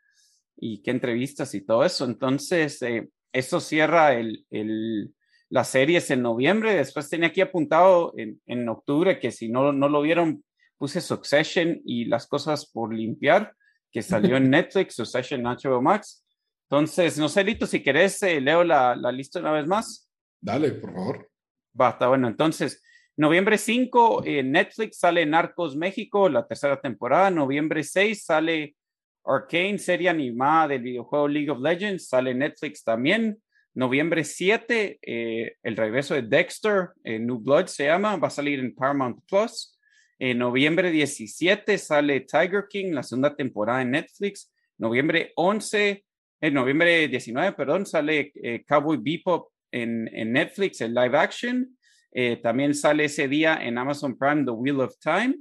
y 0.57 0.83
qué 0.83 0.91
entrevistas 0.91 1.55
y 1.55 1.65
todo 1.65 1.85
eso. 1.85 2.05
Entonces, 2.05 2.83
eh, 2.83 3.09
eso 3.33 3.61
cierra 3.61 4.15
el, 4.15 4.45
el, 4.51 5.15
las 5.49 5.69
series 5.69 6.11
en 6.11 6.23
noviembre. 6.23 6.75
Después 6.75 7.09
tenía 7.09 7.29
aquí 7.29 7.43
apuntado 7.43 8.13
en, 8.17 8.41
en 8.47 8.69
octubre 8.69 9.21
que 9.21 9.31
si 9.31 9.49
no, 9.49 9.73
no 9.73 9.89
lo 9.89 10.03
vieron, 10.03 10.45
puse 10.79 11.01
Succession 11.01 11.81
y 11.85 12.07
las 12.07 12.27
cosas 12.27 12.67
por 12.67 12.93
limpiar, 12.93 13.55
que 13.93 14.03
salió 14.03 14.37
en 14.37 14.51
Netflix, 14.51 14.97
Succession 14.97 15.45
HBO 15.45 15.81
Max. 15.81 16.25
Entonces, 16.69 17.19
no 17.19 17.29
sé, 17.29 17.45
Lito, 17.45 17.69
si 17.69 17.85
querés, 17.85 18.21
eh, 18.25 18.41
leo 18.41 18.65
la, 18.65 18.97
la 18.97 19.13
lista 19.13 19.39
una 19.39 19.53
vez 19.53 19.67
más. 19.67 20.08
Dale, 20.41 20.73
por 20.73 20.93
favor. 20.93 21.31
Basta, 21.73 22.09
bueno, 22.09 22.29
entonces, 22.29 22.83
noviembre 23.17 23.59
5, 23.59 24.25
en 24.25 24.53
Netflix 24.53 24.99
sale 24.99 25.27
Narcos 25.27 25.77
México, 25.77 26.29
la 26.29 26.47
tercera 26.47 26.81
temporada. 26.81 27.31
Noviembre 27.31 27.83
6 27.83 28.25
sale 28.25 28.77
Arcane, 29.25 29.79
serie 29.79 30.09
animada 30.09 30.69
del 30.69 30.83
videojuego 30.83 31.29
League 31.29 31.51
of 31.51 31.61
Legends, 31.61 32.09
sale 32.09 32.35
Netflix 32.35 32.83
también. 32.83 33.39
Noviembre 33.75 34.25
7, 34.25 34.99
eh, 35.01 35.57
el 35.63 35.77
regreso 35.77 36.15
de 36.15 36.23
Dexter, 36.23 36.89
eh, 37.05 37.19
New 37.19 37.39
Blood 37.39 37.67
se 37.67 37.85
llama, 37.85 38.17
va 38.17 38.29
a 38.29 38.31
salir 38.31 38.59
en 38.59 38.75
Paramount 38.75 39.21
Plus. 39.29 39.79
En 40.19 40.39
noviembre 40.39 40.91
17 40.91 41.79
sale 41.79 42.23
Tiger 42.23 42.65
King, 42.69 42.93
la 42.93 43.05
segunda 43.05 43.37
temporada 43.37 43.83
en 43.83 43.93
Netflix. 43.93 44.53
Noviembre 44.79 45.33
11, 45.37 46.05
en 46.41 46.55
noviembre 46.55 47.07
19, 47.07 47.53
perdón, 47.53 47.87
sale 47.87 48.33
eh, 48.35 48.65
Cowboy 48.67 48.99
Bebop, 49.01 49.51
en, 49.73 50.09
en 50.15 50.33
Netflix, 50.33 50.81
el 50.81 50.95
live 50.95 51.17
action. 51.17 51.77
Eh, 52.13 52.37
también 52.43 52.75
sale 52.75 53.05
ese 53.05 53.29
día 53.29 53.59
en 53.63 53.79
Amazon 53.79 54.17
Prime 54.17 54.45
The 54.45 54.51
Wheel 54.51 54.81
of 54.81 54.99
Time. 54.99 55.37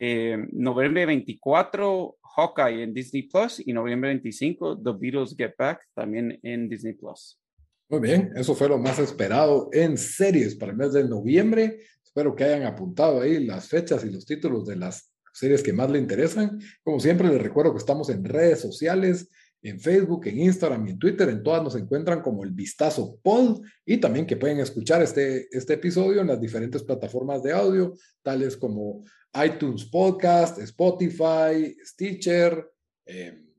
Eh, 0.00 0.38
noviembre 0.52 1.04
24, 1.06 2.16
Hawkeye 2.36 2.82
en 2.82 2.94
Disney 2.94 3.24
Plus 3.24 3.62
y 3.64 3.72
noviembre 3.72 4.10
25, 4.10 4.82
The 4.82 4.92
Beatles 4.98 5.34
Get 5.36 5.54
Back 5.58 5.86
también 5.94 6.38
en 6.42 6.68
Disney 6.68 6.94
Plus. 6.94 7.38
Muy 7.90 8.00
bien, 8.00 8.32
eso 8.34 8.54
fue 8.54 8.68
lo 8.68 8.78
más 8.78 8.98
esperado 8.98 9.68
en 9.72 9.98
series 9.98 10.56
para 10.56 10.72
el 10.72 10.78
mes 10.78 10.94
de 10.94 11.06
noviembre. 11.06 11.80
Espero 12.02 12.34
que 12.34 12.44
hayan 12.44 12.62
apuntado 12.62 13.20
ahí 13.20 13.44
las 13.44 13.68
fechas 13.68 14.04
y 14.04 14.10
los 14.10 14.24
títulos 14.24 14.66
de 14.66 14.76
las 14.76 15.12
series 15.34 15.62
que 15.62 15.72
más 15.72 15.90
le 15.90 15.98
interesan. 15.98 16.58
Como 16.82 16.98
siempre, 16.98 17.28
les 17.28 17.42
recuerdo 17.42 17.72
que 17.72 17.78
estamos 17.78 18.08
en 18.08 18.24
redes 18.24 18.60
sociales, 18.60 19.28
en 19.64 19.80
Facebook, 19.80 20.26
en 20.26 20.38
Instagram 20.40 20.86
y 20.86 20.90
en 20.90 20.98
Twitter. 20.98 21.28
En 21.30 21.42
todas 21.42 21.62
nos 21.62 21.74
encuentran 21.74 22.20
como 22.20 22.44
el 22.44 22.50
Vistazo 22.50 23.18
Pod 23.22 23.62
y 23.84 23.96
también 23.96 24.26
que 24.26 24.36
pueden 24.36 24.60
escuchar 24.60 25.02
este, 25.02 25.48
este 25.50 25.74
episodio 25.74 26.20
en 26.20 26.26
las 26.28 26.40
diferentes 26.40 26.82
plataformas 26.82 27.42
de 27.42 27.52
audio, 27.52 27.94
tales 28.22 28.58
como 28.58 29.04
iTunes 29.42 29.86
Podcast, 29.86 30.58
Spotify, 30.58 31.74
Stitcher. 31.82 32.70
Em, 33.06 33.50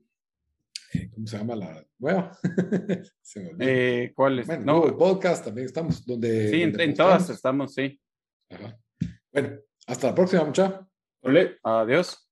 eh, 0.92 1.10
¿Cómo 1.12 1.26
se 1.26 1.38
llama 1.38 1.56
la 1.56 1.84
nueva? 1.98 2.38
eh, 3.58 4.12
¿Cuál 4.14 4.38
es? 4.38 4.46
Bueno, 4.46 4.64
no. 4.64 4.96
Podcast 4.96 5.44
también 5.44 5.66
estamos 5.66 6.06
donde. 6.06 6.50
Sí, 6.50 6.62
en, 6.62 6.94
todas 6.94 7.28
estamos, 7.30 7.74
sí. 7.74 8.00
Bueno, 9.32 9.58
hasta 9.88 10.06
la 10.06 10.14
próxima, 10.14 10.44
muchachos. 10.44 10.86
Adiós. 11.64 12.25